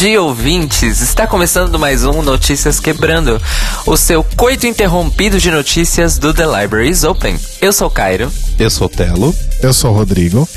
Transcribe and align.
dia, 0.00 0.22
ouvintes! 0.22 1.02
Está 1.02 1.26
começando 1.26 1.78
mais 1.78 2.06
um 2.06 2.22
Notícias 2.22 2.80
Quebrando, 2.80 3.38
o 3.84 3.98
seu 3.98 4.24
coito 4.24 4.66
interrompido 4.66 5.38
de 5.38 5.50
notícias 5.50 6.16
do 6.16 6.32
The 6.32 6.46
Libraries 6.46 7.04
Open. 7.04 7.38
Eu 7.60 7.70
sou 7.70 7.88
o 7.88 7.90
Cairo. 7.90 8.32
Eu 8.58 8.70
sou 8.70 8.86
o 8.86 8.88
Telo. 8.88 9.34
Eu 9.60 9.74
sou 9.74 9.90
o 9.90 9.94
Rodrigo. 9.94 10.48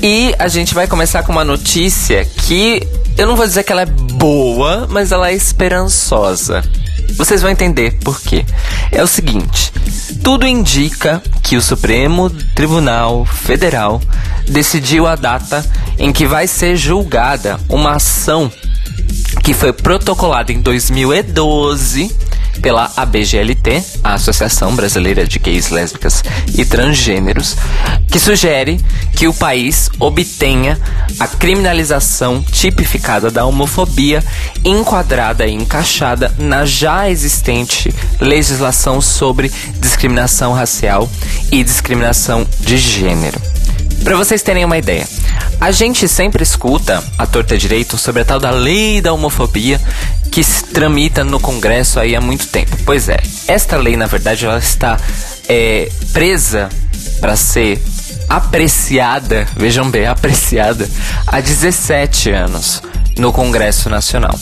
E 0.00 0.32
a 0.38 0.46
gente 0.46 0.72
vai 0.72 0.86
começar 0.86 1.24
com 1.24 1.32
uma 1.32 1.44
notícia 1.44 2.24
que 2.24 2.86
eu 3.18 3.26
não 3.26 3.34
vou 3.34 3.44
dizer 3.44 3.64
que 3.64 3.72
ela 3.72 3.82
é 3.82 3.86
boa, 3.86 4.86
mas 4.88 5.10
ela 5.10 5.30
é 5.30 5.34
esperançosa. 5.34 6.62
Vocês 7.16 7.42
vão 7.42 7.50
entender 7.50 7.98
por 8.04 8.20
quê. 8.20 8.46
É 8.92 9.02
o 9.02 9.06
seguinte: 9.08 9.72
tudo 10.22 10.46
indica 10.46 11.20
que 11.42 11.56
o 11.56 11.62
Supremo 11.62 12.30
Tribunal 12.54 13.26
Federal 13.26 14.00
decidiu 14.50 15.06
a 15.06 15.16
data 15.16 15.64
em 15.98 16.12
que 16.12 16.26
vai 16.26 16.46
ser 16.46 16.76
julgada 16.76 17.58
uma 17.68 17.92
ação 17.92 18.52
que 19.42 19.54
foi 19.54 19.72
protocolada 19.72 20.52
em 20.52 20.60
2012 20.60 22.14
pela 22.60 22.90
ABGLT, 22.96 23.82
a 24.04 24.14
Associação 24.14 24.74
Brasileira 24.74 25.26
de 25.26 25.38
Gays, 25.38 25.70
Lésbicas 25.70 26.22
e 26.54 26.64
Transgêneros, 26.64 27.56
que 28.10 28.18
sugere 28.18 28.78
que 29.14 29.26
o 29.26 29.32
país 29.32 29.88
obtenha 29.98 30.78
a 31.18 31.26
criminalização 31.26 32.42
tipificada 32.42 33.30
da 33.30 33.46
homofobia 33.46 34.22
enquadrada 34.64 35.46
e 35.46 35.54
encaixada 35.54 36.34
na 36.38 36.66
já 36.66 37.08
existente 37.08 37.94
legislação 38.20 39.00
sobre 39.00 39.50
discriminação 39.78 40.52
racial 40.52 41.08
e 41.50 41.64
discriminação 41.64 42.46
de 42.60 42.76
gênero. 42.76 43.49
Para 44.02 44.16
vocês 44.16 44.42
terem 44.42 44.64
uma 44.64 44.78
ideia, 44.78 45.06
a 45.60 45.70
gente 45.70 46.08
sempre 46.08 46.42
escuta 46.42 47.04
a 47.18 47.26
torta 47.26 47.56
direito 47.56 47.98
sobre 47.98 48.22
a 48.22 48.24
tal 48.24 48.40
da 48.40 48.50
lei 48.50 49.00
da 49.00 49.12
homofobia 49.12 49.80
que 50.32 50.42
se 50.42 50.64
tramita 50.64 51.22
no 51.22 51.38
Congresso 51.38 52.00
aí 52.00 52.16
há 52.16 52.20
muito 52.20 52.46
tempo. 52.46 52.76
Pois 52.84 53.08
é, 53.08 53.18
esta 53.46 53.76
lei, 53.76 53.96
na 53.96 54.06
verdade, 54.06 54.46
ela 54.46 54.58
está 54.58 54.96
é, 55.48 55.90
presa 56.12 56.68
para 57.20 57.36
ser 57.36 57.80
apreciada, 58.28 59.46
vejam 59.56 59.90
bem, 59.90 60.06
apreciada 60.06 60.88
há 61.26 61.40
17 61.40 62.30
anos 62.30 62.82
no 63.18 63.32
Congresso 63.32 63.88
Nacional. 63.88 64.38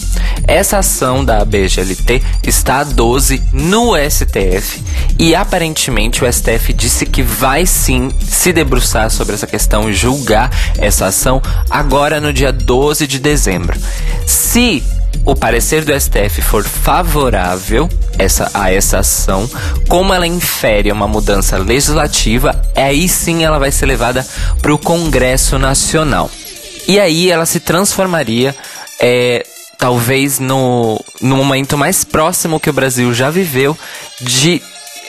Essa 0.47 0.79
ação 0.79 1.25
da 1.25 1.45
BGLT 1.45 2.23
está 2.43 2.81
a 2.81 2.85
12 2.85 3.43
no 3.53 3.93
STF 3.97 4.83
e 5.19 5.35
aparentemente 5.35 6.25
o 6.25 6.33
STF 6.33 6.73
disse 6.73 7.05
que 7.07 7.23
vai 7.23 7.67
sim 7.67 8.11
se 8.21 8.53
debruçar 8.53 9.11
sobre 9.11 9.35
essa 9.35 9.47
questão 9.47 9.91
e 9.91 9.95
julgar 9.95 10.51
essa 10.79 11.07
ação 11.07 11.43
agora 11.69 12.21
no 12.21 12.33
dia 12.33 12.53
12 12.53 13.07
de 13.07 13.19
dezembro. 13.19 13.79
Se 14.27 14.83
o 15.25 15.35
parecer 15.35 15.85
do 15.85 15.99
STF 15.99 16.41
for 16.41 16.65
favorável 16.65 17.89
essa, 18.19 18.51
a 18.55 18.73
essa 18.73 19.01
ação, 19.01 19.49
como 19.89 20.15
ela 20.15 20.27
infere 20.27 20.91
uma 20.91 21.07
mudança 21.07 21.59
legislativa, 21.59 22.61
aí 22.75 23.09
sim 23.09 23.45
ela 23.45 23.59
vai 23.59 23.71
ser 23.71 23.87
levada 23.87 24.27
para 24.63 24.73
o 24.73 24.79
Congresso 24.79 25.59
Nacional. 25.59 26.31
E 26.89 26.99
aí 26.99 27.31
ela 27.31 27.45
se 27.45 27.61
transformaria, 27.61 28.57
é, 28.99 29.47
talvez 29.77 30.39
no, 30.39 30.99
no 31.21 31.37
momento 31.37 31.77
mais 31.77 32.03
próximo 32.03 32.59
que 32.59 32.71
o 32.71 32.73
Brasil 32.73 33.13
já 33.13 33.29
viveu 33.29 33.77
de 34.23 34.63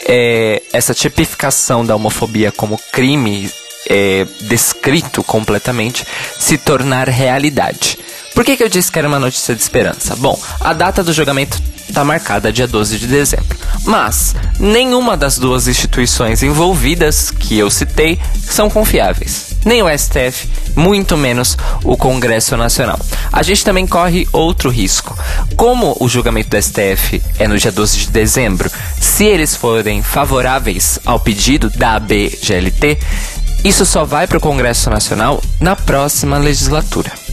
é, 0.05 0.61
essa 0.73 0.93
tipificação 0.93 1.85
da 1.85 1.95
homofobia 1.95 2.51
como 2.51 2.77
crime 2.91 3.49
é, 3.89 4.27
descrito 4.41 5.23
completamente 5.23 6.05
se 6.37 6.57
tornar 6.57 7.07
realidade. 7.07 7.97
Por 8.35 8.43
que, 8.43 8.57
que 8.57 8.63
eu 8.63 8.69
disse 8.69 8.91
que 8.91 8.99
era 8.99 9.07
uma 9.07 9.19
notícia 9.19 9.55
de 9.55 9.61
esperança? 9.61 10.15
Bom, 10.17 10.37
a 10.59 10.73
data 10.73 11.01
do 11.01 11.13
julgamento 11.13 11.61
está 11.89 12.03
marcada 12.03 12.51
dia 12.51 12.67
12 12.67 12.97
de 12.97 13.07
dezembro. 13.07 13.57
Mas 13.83 14.35
nenhuma 14.59 15.17
das 15.17 15.37
duas 15.37 15.67
instituições 15.67 16.43
envolvidas 16.43 17.31
que 17.31 17.57
eu 17.57 17.69
citei 17.69 18.19
são 18.41 18.69
confiáveis. 18.69 19.55
Nem 19.65 19.83
o 19.83 19.89
STF, 19.89 20.47
muito 20.75 21.17
menos 21.17 21.57
o 21.83 21.97
Congresso 21.97 22.55
Nacional. 22.55 22.99
A 23.31 23.43
gente 23.43 23.63
também 23.63 23.85
corre 23.85 24.27
outro 24.31 24.69
risco. 24.69 25.17
Como 25.55 25.97
o 25.99 26.07
julgamento 26.07 26.49
do 26.49 26.61
STF 26.61 27.21
é 27.37 27.47
no 27.47 27.57
dia 27.57 27.71
12 27.71 27.97
de 27.97 28.07
dezembro, 28.11 28.71
se 28.99 29.25
eles 29.25 29.55
forem 29.55 30.01
favoráveis 30.01 30.99
ao 31.05 31.19
pedido 31.19 31.69
da 31.69 31.95
ABGLT, 31.95 32.97
isso 33.63 33.85
só 33.85 34.05
vai 34.05 34.25
para 34.25 34.37
o 34.37 34.41
Congresso 34.41 34.89
Nacional 34.89 35.41
na 35.59 35.75
próxima 35.75 36.37
legislatura. 36.37 37.28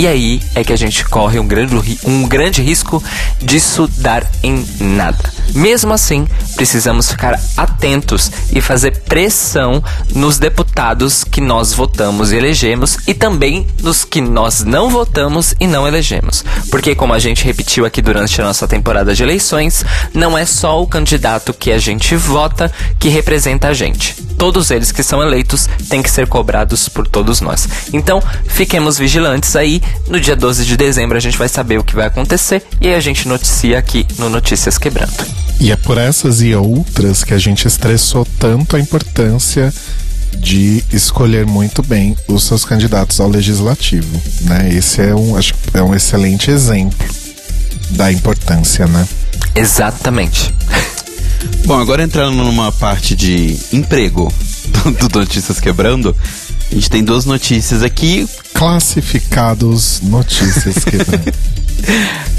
E 0.00 0.06
aí 0.06 0.40
é 0.54 0.64
que 0.64 0.72
a 0.72 0.76
gente 0.76 1.04
corre 1.04 1.38
um 1.38 1.46
grande, 1.46 1.98
um 2.04 2.26
grande 2.26 2.62
risco 2.62 3.04
disso 3.38 3.86
dar 3.98 4.26
em 4.42 4.64
nada. 4.80 5.30
Mesmo 5.54 5.92
assim, 5.92 6.26
precisamos 6.56 7.10
ficar 7.10 7.38
atentos 7.54 8.32
e 8.50 8.62
fazer 8.62 9.02
pressão 9.02 9.84
nos 10.14 10.38
deputados 10.38 11.22
que 11.22 11.42
nós 11.42 11.74
votamos 11.74 12.32
e 12.32 12.36
elegemos 12.36 12.96
e 13.06 13.12
também 13.12 13.66
nos 13.82 14.02
que 14.02 14.22
nós 14.22 14.64
não 14.64 14.88
votamos 14.88 15.54
e 15.60 15.66
não 15.66 15.86
elegemos. 15.86 16.46
Porque, 16.70 16.94
como 16.94 17.12
a 17.12 17.18
gente 17.18 17.44
repetiu 17.44 17.84
aqui 17.84 18.00
durante 18.00 18.40
a 18.40 18.44
nossa 18.44 18.66
temporada 18.66 19.14
de 19.14 19.22
eleições, 19.22 19.84
não 20.14 20.38
é 20.38 20.46
só 20.46 20.82
o 20.82 20.86
candidato 20.86 21.52
que 21.52 21.70
a 21.70 21.78
gente 21.78 22.16
vota 22.16 22.72
que 22.98 23.10
representa 23.10 23.68
a 23.68 23.74
gente. 23.74 24.16
Todos 24.40 24.70
eles 24.70 24.90
que 24.90 25.02
são 25.02 25.22
eleitos 25.22 25.68
têm 25.90 26.02
que 26.02 26.10
ser 26.10 26.26
cobrados 26.26 26.88
por 26.88 27.06
todos 27.06 27.42
nós. 27.42 27.68
Então, 27.92 28.22
fiquemos 28.46 28.96
vigilantes 28.96 29.54
aí. 29.54 29.82
No 30.08 30.18
dia 30.18 30.34
12 30.34 30.64
de 30.64 30.78
dezembro 30.78 31.18
a 31.18 31.20
gente 31.20 31.36
vai 31.36 31.46
saber 31.46 31.78
o 31.78 31.84
que 31.84 31.94
vai 31.94 32.06
acontecer 32.06 32.62
e 32.80 32.88
aí 32.88 32.94
a 32.94 33.00
gente 33.00 33.28
noticia 33.28 33.78
aqui 33.78 34.06
no 34.18 34.30
Notícias 34.30 34.78
Quebrando. 34.78 35.12
E 35.60 35.70
é 35.70 35.76
por 35.76 35.98
essas 35.98 36.40
e 36.40 36.54
outras 36.54 37.22
que 37.22 37.34
a 37.34 37.38
gente 37.38 37.68
estressou 37.68 38.26
tanto 38.38 38.76
a 38.76 38.80
importância 38.80 39.70
de 40.38 40.82
escolher 40.90 41.44
muito 41.44 41.82
bem 41.82 42.16
os 42.26 42.44
seus 42.44 42.64
candidatos 42.64 43.20
ao 43.20 43.28
legislativo, 43.28 44.22
né? 44.40 44.70
Esse 44.72 45.02
é 45.02 45.14
um, 45.14 45.36
acho, 45.36 45.52
é 45.74 45.82
um 45.82 45.94
excelente 45.94 46.50
exemplo 46.50 47.06
da 47.90 48.10
importância, 48.10 48.86
né? 48.86 49.06
Exatamente. 49.54 50.54
Bom, 51.64 51.78
agora 51.78 52.02
entrando 52.02 52.36
numa 52.36 52.72
parte 52.72 53.14
de 53.14 53.56
emprego 53.72 54.32
do, 54.84 55.08
do 55.08 55.18
Notícias 55.20 55.60
Quebrando, 55.60 56.16
a 56.70 56.74
gente 56.74 56.90
tem 56.90 57.02
duas 57.02 57.24
notícias 57.24 57.82
aqui. 57.82 58.28
Classificados 58.54 60.00
Notícias 60.02 60.82
Quebrando. 60.84 61.32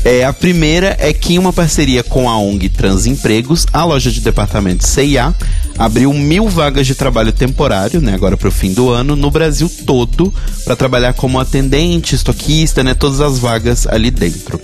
É, 0.04 0.24
a 0.24 0.34
primeira 0.34 0.96
é 1.00 1.14
que 1.14 1.34
em 1.34 1.40
uma 1.40 1.54
parceria 1.54 2.04
com 2.04 2.30
a 2.30 2.38
ONG 2.38 2.70
Transempregos, 2.70 3.66
a 3.72 3.84
loja 3.84 4.12
de 4.12 4.22
departamento 4.22 4.88
CIA 4.88 5.34
abriu 5.78 6.14
mil 6.14 6.48
vagas 6.48 6.88
de 6.88 6.96
trabalho 6.96 7.32
temporário, 7.32 8.02
né, 8.02 8.14
agora 8.14 8.38
para 8.38 8.50
o 8.50 8.52
fim 8.52 8.74
do 8.74 8.90
ano, 8.90 9.16
no 9.16 9.32
Brasil 9.32 9.70
todo, 9.86 10.34
para 10.64 10.76
trabalhar 10.76 11.14
como 11.14 11.40
atendente, 11.40 12.16
estoquista, 12.16 12.84
né, 12.84 12.94
todas 12.94 13.20
as 13.22 13.40
vagas 13.40 13.88
ali 13.88 14.12
dentro. 14.12 14.60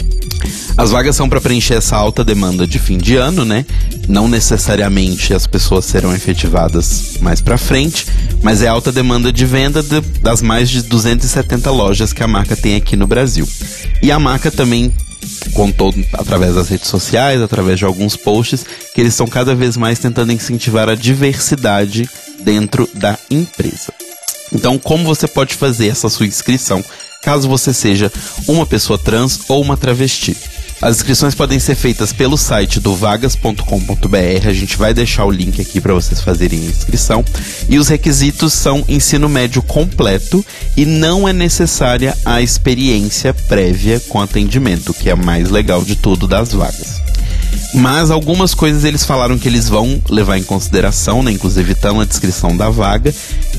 As 0.77 0.92
vagas 0.92 1.15
são 1.15 1.27
para 1.27 1.42
preencher 1.42 1.74
essa 1.74 1.98
alta 1.98 2.24
demanda 2.24 2.68
de 2.68 2.77
fim 2.77 2.98
de 2.98 3.15
ano, 3.15 3.44
né? 3.44 3.65
Não 4.07 4.27
necessariamente 4.27 5.33
as 5.33 5.48
pessoas 5.48 5.86
serão 5.86 6.13
efetivadas 6.13 7.18
mais 7.19 7.42
para 7.42 7.57
frente, 7.57 8.06
mas 8.44 8.62
é 8.62 8.68
alta 8.68 8.92
demanda 8.92 9.33
de 9.33 9.44
venda 9.44 9.81
de, 9.81 10.00
das 10.21 10.42
mais 10.42 10.69
de 10.69 10.83
270 10.83 11.71
lojas 11.71 12.13
que 12.13 12.21
a 12.21 12.27
marca 12.27 12.56
tem 12.56 12.75
aqui 12.75 12.95
no 12.95 13.07
Brasil. 13.07 13.48
E 14.03 14.12
a 14.12 14.19
marca 14.19 14.51
também 14.51 14.94
contou 15.53 15.93
através 16.13 16.55
das 16.55 16.69
redes 16.69 16.87
sociais, 16.87 17.41
através 17.41 17.79
de 17.79 17.85
alguns 17.85 18.15
posts, 18.15 18.65
que 18.93 19.01
eles 19.01 19.13
estão 19.13 19.27
cada 19.27 19.55
vez 19.55 19.75
mais 19.77 19.99
tentando 19.99 20.31
incentivar 20.31 20.89
a 20.89 20.95
diversidade 20.95 22.09
dentro 22.39 22.89
da 22.93 23.17
empresa. 23.29 23.93
Então, 24.53 24.77
como 24.77 25.03
você 25.03 25.27
pode 25.27 25.55
fazer 25.55 25.87
essa 25.87 26.09
sua 26.09 26.25
inscrição 26.25 26.83
caso 27.21 27.49
você 27.49 27.73
seja 27.73 28.11
uma 28.47 28.65
pessoa 28.65 28.97
trans 28.97 29.41
ou 29.49 29.61
uma 29.61 29.75
travesti? 29.75 30.35
As 30.79 30.97
inscrições 30.97 31.33
podem 31.33 31.59
ser 31.59 31.74
feitas 31.75 32.13
pelo 32.13 32.38
site 32.38 32.79
do 32.79 32.95
vagas.com.br. 32.95 34.47
A 34.47 34.53
gente 34.53 34.77
vai 34.77 34.94
deixar 34.94 35.25
o 35.25 35.31
link 35.31 35.59
aqui 35.59 35.81
para 35.81 35.94
vocês 35.94 36.21
fazerem 36.21 36.59
a 36.59 36.65
inscrição. 36.65 37.25
E 37.68 37.79
os 37.79 37.88
requisitos 37.88 38.53
são 38.53 38.85
ensino 38.88 39.27
médio 39.27 39.63
completo 39.63 40.45
e 40.75 40.85
não 40.85 41.27
é 41.27 41.33
necessária 41.33 42.15
a 42.24 42.41
experiência 42.41 43.33
prévia 43.33 44.00
com 44.07 44.21
atendimento, 44.21 44.94
que 44.94 45.09
é 45.09 45.13
a 45.13 45.15
mais 45.15 45.50
legal 45.50 45.83
de 45.83 45.95
tudo 45.95 46.27
das 46.27 46.51
vagas. 46.53 47.01
Mas 47.74 48.12
algumas 48.12 48.53
coisas 48.53 48.83
eles 48.83 49.03
falaram 49.03 49.38
que 49.38 49.47
eles 49.47 49.68
vão 49.68 50.01
levar 50.09 50.38
em 50.38 50.44
consideração, 50.44 51.24
né? 51.24 51.31
Inclusive 51.31 51.71
estão 51.71 51.97
na 51.97 52.06
descrição 52.06 52.56
da 52.56 52.69
vaga, 52.69 53.13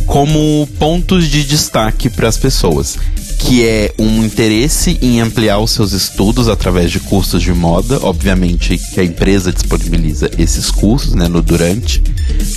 como 0.06 0.68
pontos 0.78 1.28
de 1.28 1.44
destaque 1.44 2.08
para 2.08 2.28
as 2.28 2.36
pessoas, 2.36 2.96
que 3.38 3.64
é 3.64 3.94
um 3.98 4.24
interesse 4.24 4.98
em 5.00 5.20
ampliar 5.20 5.58
os 5.58 5.70
seus 5.70 5.92
estudos 5.92 6.48
através 6.48 6.90
de 6.90 7.00
cursos 7.00 7.42
de 7.42 7.52
moda, 7.52 7.98
obviamente 8.02 8.76
que 8.76 9.00
a 9.00 9.04
empresa 9.04 9.52
disponibiliza 9.52 10.30
esses 10.36 10.70
cursos, 10.70 11.14
né, 11.14 11.28
no 11.28 11.40
durante, 11.40 12.02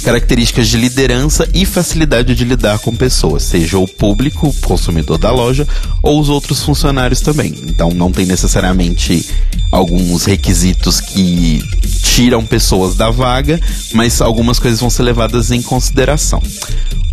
características 0.04 0.68
de 0.68 0.78
liderança 0.78 1.48
e 1.54 1.66
facilidade 1.66 2.34
de 2.34 2.44
lidar 2.44 2.80
com 2.80 2.96
pessoas, 2.96 3.44
seja 3.44 3.78
o 3.78 3.88
público, 3.88 4.48
o 4.48 4.54
consumidor 4.54 5.18
da 5.18 5.32
loja 5.32 5.68
ou 6.02 6.20
os 6.20 6.30
outros 6.30 6.64
funcionários 6.64 7.22
também. 7.22 7.54
Então 7.68 7.92
não 7.92 8.12
tem 8.12 8.26
necessariamente 8.26 9.26
alguns 9.72 10.26
requisitos 10.26 11.00
que 11.00 11.64
tiram 12.04 12.46
pessoas 12.46 12.96
da 12.96 13.10
vaga, 13.10 13.60
mas 13.94 14.20
algumas 14.20 14.60
coisas 14.60 14.80
vão 14.80 14.90
ser 14.90 15.04
levadas 15.04 15.52
em 15.52 15.62
consideração. 15.62 16.42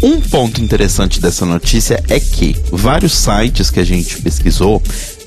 Um 0.01 0.21
ponto 0.21 0.63
interessante 0.63 1.21
dessa 1.21 1.45
notícia 1.45 2.03
é 2.09 2.21
que 2.21 2.57
vários 2.71 3.15
sites 3.15 3.58
que 3.71 3.81
a 3.81 3.85
gente 3.85 4.23
pesquisou 4.23 4.83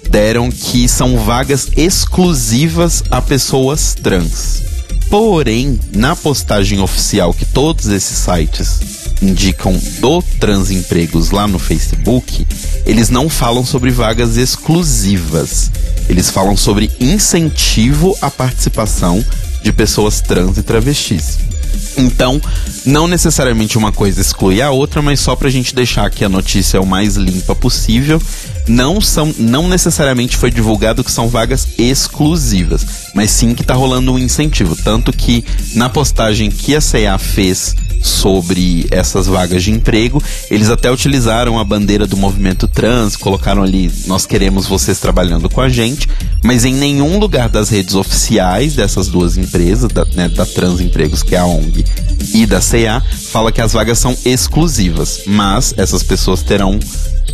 deram 0.10 0.52
que 0.52 0.88
são 0.90 1.18
vagas 1.18 1.70
exclusivas 1.76 3.04
a 3.10 3.22
pessoas 3.22 3.94
trans. 3.94 4.62
Porém, 5.10 5.80
na 5.94 6.16
postagem 6.16 6.80
oficial 6.80 7.34
que 7.34 7.46
todos 7.46 7.88
esses 7.88 8.18
sites 8.18 8.80
indicam 9.22 9.78
do 10.00 10.22
Transempregos 10.40 11.32
lá 11.32 11.48
no 11.48 11.60
Facebook, 11.60 12.48
eles 12.86 13.10
não 13.10 13.30
falam 13.30 13.66
sobre 13.66 13.92
vagas 13.92 14.38
exclusivas. 14.38 15.70
Eles 16.10 16.30
falam 16.30 16.58
sobre 16.58 16.90
incentivo 17.00 18.18
à 18.22 18.32
participação 18.32 19.24
de 19.62 19.72
pessoas 19.72 20.22
trans 20.22 20.58
e 20.58 20.64
travestis. 20.64 21.51
Então, 21.98 22.42
não 22.86 23.08
necessariamente 23.08 23.78
uma 23.78 23.92
coisa 23.92 24.22
exclui 24.22 24.62
a 24.62 24.72
outra, 24.72 25.02
mas 25.02 25.20
só 25.20 25.36
pra 25.36 25.50
gente 25.50 25.76
deixar 25.76 26.06
aqui 26.06 26.24
a 26.24 26.30
notícia 26.30 26.82
o 26.82 26.86
mais 26.86 27.16
limpa 27.16 27.56
possível. 27.56 28.22
Não 28.68 29.02
são, 29.02 29.34
não 29.38 29.68
necessariamente 29.68 30.38
foi 30.38 30.52
divulgado 30.52 31.04
que 31.04 31.12
são 31.12 31.28
vagas 31.28 31.68
exclusivas, 31.78 32.86
mas 33.14 33.32
sim 33.32 33.54
que 33.54 33.64
tá 33.64 33.74
rolando 33.74 34.14
um 34.14 34.20
incentivo. 34.20 34.76
Tanto 34.76 35.12
que 35.12 35.44
na 35.74 35.90
postagem 35.90 36.50
que 36.50 36.76
a 36.76 36.82
CEA 36.82 37.18
fez 37.18 37.76
sobre 38.02 38.88
essas 38.92 39.28
vagas 39.28 39.64
de 39.64 39.72
emprego. 39.72 40.22
Eles 40.50 40.70
até 40.70 40.92
utilizaram 40.92 41.60
a 41.60 41.64
bandeira 41.64 42.08
do 42.08 42.18
movimento 42.18 42.68
trans, 42.68 43.16
colocaram 43.16 43.64
ali: 43.64 43.92
nós 44.08 44.26
queremos 44.26 44.68
vocês 44.68 45.00
trabalhando 45.00 45.50
com 45.50 45.62
a 45.62 45.70
gente, 45.70 46.10
mas 46.44 46.66
em 46.66 46.74
nenhum 46.74 47.20
lugar 47.20 47.50
das 47.50 47.70
redes 47.70 47.96
oficiais 47.96 48.76
dessas 48.76 49.08
duas 49.08 49.38
empresas, 49.38 49.92
da, 49.92 50.06
né, 50.06 50.28
da 50.30 50.46
Trans 50.46 50.80
Empregos, 50.80 51.24
que 51.24 51.36
é 51.36 51.40
a 51.40 51.46
ONG, 51.46 51.86
e 52.34 52.46
da 52.46 52.60
CA, 52.60 53.04
fala 53.32 53.52
que 53.52 53.62
as 53.62 53.74
vagas 53.74 54.00
são 54.00 54.16
exclusivas, 54.26 55.22
mas 55.26 55.74
essas 55.78 56.04
pessoas 56.04 56.42
terão 56.42 56.80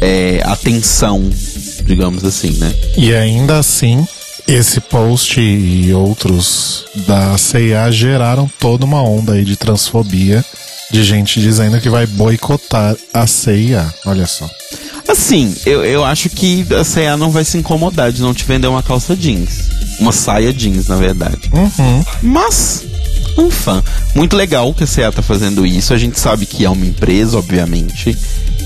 é, 0.02 0.42
atenção, 0.44 1.30
digamos 1.86 2.24
assim, 2.24 2.52
né? 2.52 2.74
E 2.98 3.13
ainda 3.13 3.58
assim, 3.58 4.06
esse 4.48 4.80
post 4.80 5.42
e 5.42 5.94
outros 5.94 6.86
da 7.08 7.38
CIA 7.38 7.92
geraram 7.92 8.50
toda 8.60 8.86
uma 8.86 9.02
onda 9.02 9.34
aí 9.34 9.44
de 9.44 9.58
transfobia 9.58 10.44
de 10.90 11.04
gente 11.04 11.42
dizendo 11.42 11.80
que 11.82 11.90
vai 11.90 12.06
boicotar 12.08 12.96
a 13.14 13.28
CIA. 13.28 13.94
Olha 14.06 14.26
só. 14.26 14.50
Assim, 15.08 15.56
eu, 15.66 15.84
eu 15.84 16.04
acho 16.04 16.30
que 16.30 16.66
a 16.74 16.84
CIA 16.84 17.18
não 17.18 17.30
vai 17.30 17.44
se 17.44 17.58
incomodar 17.58 18.12
de 18.12 18.22
não 18.22 18.34
te 18.34 18.44
vender 18.44 18.68
uma 18.68 18.84
calça 18.84 19.16
jeans. 19.16 19.70
Uma 20.00 20.12
saia 20.12 20.54
jeans, 20.54 20.88
na 20.88 20.96
verdade. 20.96 21.50
Uhum. 21.54 22.06
Mas, 22.22 22.84
um 23.38 23.50
fã. 23.50 23.84
Muito 24.16 24.36
legal 24.36 24.74
que 24.74 24.84
a 24.84 24.88
CA 24.88 25.12
tá 25.12 25.22
fazendo 25.22 25.66
isso. 25.66 25.94
A 25.94 25.98
gente 25.98 26.20
sabe 26.20 26.46
que 26.46 26.66
é 26.66 26.70
uma 26.70 26.86
empresa, 26.86 27.38
obviamente. 27.38 28.18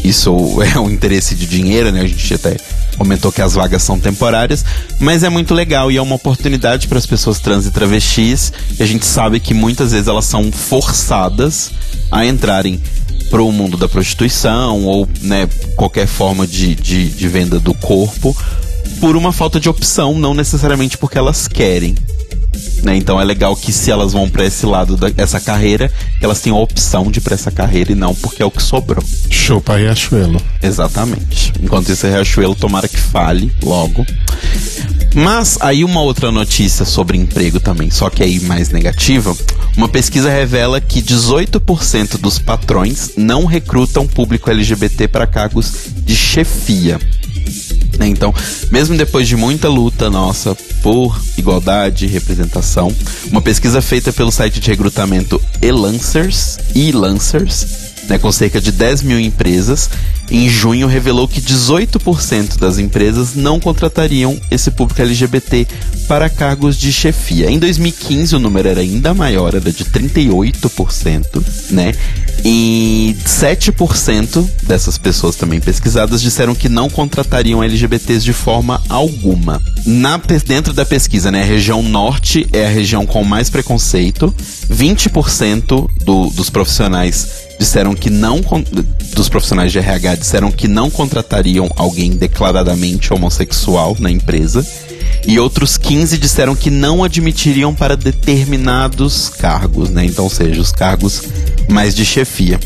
Isso 0.04 0.62
é 0.62 0.80
um 0.80 0.90
interesse 0.92 1.36
de 1.36 1.46
dinheiro, 1.46 1.92
né? 1.92 2.02
A 2.02 2.08
gente 2.08 2.34
até 2.34 2.58
comentou 2.98 3.32
que 3.32 3.42
as 3.42 3.54
vagas 3.54 3.82
são 3.84 4.00
temporárias, 4.00 4.64
mas 5.00 5.24
é 5.24 5.30
muito 5.30 5.54
legal 5.54 5.92
e 5.92 5.98
é 5.98 6.02
uma 6.02 6.16
oportunidade 6.16 6.88
para 6.88 6.98
as 6.98 7.06
pessoas 7.06 7.40
trans 7.40 7.66
e 7.66 7.72
travestis. 7.72 8.52
E 8.80 8.84
a 8.84 8.86
gente 8.86 9.06
sabe 9.06 9.40
que 9.40 9.54
muitas 9.54 9.92
vezes 9.92 10.08
elas 10.08 10.26
são 10.26 10.52
forçadas 10.52 11.72
a 12.12 12.26
entrarem 12.26 12.82
para 13.30 13.42
o 13.42 13.52
mundo 13.52 13.78
da 13.78 13.88
prostituição 13.88 14.84
ou 14.84 15.08
né, 15.22 15.48
qualquer 15.76 16.06
forma 16.06 16.46
de, 16.46 16.76
de, 16.76 17.10
de 17.10 17.28
venda 17.30 17.60
do 17.60 17.74
corpo 17.74 18.36
por 19.02 19.18
uma 19.18 19.32
falta 19.32 19.60
de 19.60 19.68
opção, 19.68 20.14
não 20.14 20.36
necessariamente 20.36 20.96
porque 20.96 21.18
elas 21.18 21.48
querem. 21.48 21.96
Né? 22.84 22.96
Então 22.96 23.20
é 23.20 23.24
legal 23.24 23.56
que 23.56 23.74
se 23.74 23.90
elas 23.90 24.14
vão 24.14 24.30
para 24.30 24.46
esse 24.46 24.64
lado 24.64 24.96
dessa 24.96 25.40
carreira, 25.40 25.92
que 26.20 26.24
elas 26.24 26.40
tenham 26.40 26.58
a 26.58 26.62
opção 26.62 27.10
de 27.10 27.18
ir 27.18 27.22
pra 27.22 27.34
essa 27.34 27.50
carreira 27.50 27.92
e 27.92 27.96
não 27.96 28.14
porque 28.14 28.44
é 28.44 28.46
o 28.46 28.52
que 28.52 28.62
sobrou. 28.62 29.04
Chupa 29.28 29.78
Riachuelo. 29.78 30.40
Exatamente. 30.62 31.52
Enquanto 31.60 31.92
isso, 31.92 32.06
Riachuelo, 32.06 32.54
tomara 32.54 32.88
que 32.88 32.98
fale 32.98 33.52
logo. 33.64 34.06
Mas 35.16 35.58
aí 35.62 35.84
uma 35.84 36.02
outra 36.02 36.32
notícia 36.32 36.86
sobre 36.86 37.18
emprego 37.18 37.60
também, 37.60 37.90
só 37.90 38.08
que 38.08 38.22
aí 38.22 38.40
mais 38.40 38.70
negativa. 38.70 39.36
Uma 39.76 39.90
pesquisa 39.90 40.30
revela 40.30 40.80
que 40.80 41.02
18% 41.02 42.18
dos 42.18 42.38
patrões 42.38 43.14
não 43.18 43.46
recrutam 43.46 44.06
público 44.06 44.52
LGBT 44.52 45.08
para 45.08 45.26
cargos 45.26 45.74
de 46.06 46.16
chefia. 46.16 47.00
Né? 48.02 48.08
Então, 48.08 48.34
mesmo 48.72 48.98
depois 48.98 49.28
de 49.28 49.38
muita 49.38 49.70
luta 49.70 50.10
nossa 50.10 50.56
por 50.82 51.22
igualdade 51.38 52.06
e 52.06 52.10
representação, 52.10 52.92
uma 53.30 53.42
pesquisa 53.42 53.80
feita 53.80 54.12
pelo 54.12 54.32
site 54.32 54.60
de 54.60 54.72
recrutamento 54.72 55.40
E-Lancers, 55.62 56.58
E-Lancers, 56.74 57.91
né, 58.08 58.18
com 58.18 58.32
cerca 58.32 58.60
de 58.60 58.72
10 58.72 59.04
mil 59.04 59.20
empresas, 59.20 59.90
em 60.32 60.48
junho 60.48 60.88
revelou 60.88 61.28
que 61.28 61.42
18% 61.42 62.58
das 62.58 62.78
empresas 62.78 63.36
não 63.36 63.60
contratariam 63.60 64.40
esse 64.50 64.72
público 64.72 65.02
LGBT 65.02 65.68
para 66.08 66.30
cargos 66.30 66.78
de 66.78 66.92
chefia. 66.92 67.52
Em 67.52 67.60
2015 67.60 68.36
o 68.36 68.40
número 68.40 68.70
era 68.70 68.80
ainda 68.80 69.14
maior, 69.14 69.54
era 69.54 69.72
de 69.72 69.84
38%, 69.84 71.44
né? 71.72 71.94
E 72.46 73.16
7% 73.26 74.48
dessas 74.64 74.98
pessoas 74.98 75.36
também 75.36 75.60
pesquisadas 75.60 76.22
disseram 76.22 76.56
que 76.56 76.70
não 76.70 76.90
contratariam 76.90 77.64
LGBTs 77.64 78.24
de 78.24 78.34
forma 78.34 78.82
alguma. 78.88 79.62
Na, 79.86 80.20
dentro 80.46 80.74
da 80.74 80.86
pesquisa, 80.86 81.30
né, 81.30 81.42
a 81.42 81.46
região 81.46 81.84
norte 81.84 82.48
é 82.54 82.66
a 82.66 82.70
região 82.70 83.06
com 83.06 83.24
mais 83.24 83.50
preconceito. 83.50 84.34
20% 84.72 85.90
do, 86.06 86.30
dos 86.30 86.50
profissionais 86.50 87.51
disseram 87.62 87.94
que 87.94 88.10
não 88.10 88.42
dos 89.14 89.30
profissionais 89.30 89.72
de 89.72 89.78
RH 89.78 90.16
disseram 90.16 90.52
que 90.52 90.68
não 90.68 90.90
contratariam 90.90 91.70
alguém 91.76 92.10
declaradamente 92.10 93.14
homossexual 93.14 93.96
na 94.00 94.10
empresa. 94.10 94.66
E 95.28 95.40
outros 95.40 95.78
15 95.78 96.18
disseram 96.18 96.56
que 96.56 96.72
não 96.72 97.04
admitiriam 97.04 97.76
para 97.76 97.96
determinados 97.96 99.30
cargos, 99.30 99.92
né? 99.92 100.04
Então, 100.04 100.28
seja, 100.28 100.60
os 100.60 100.72
cargos 100.72 101.22
mais 101.70 101.94
de 101.94 102.04
chefia. 102.04 102.60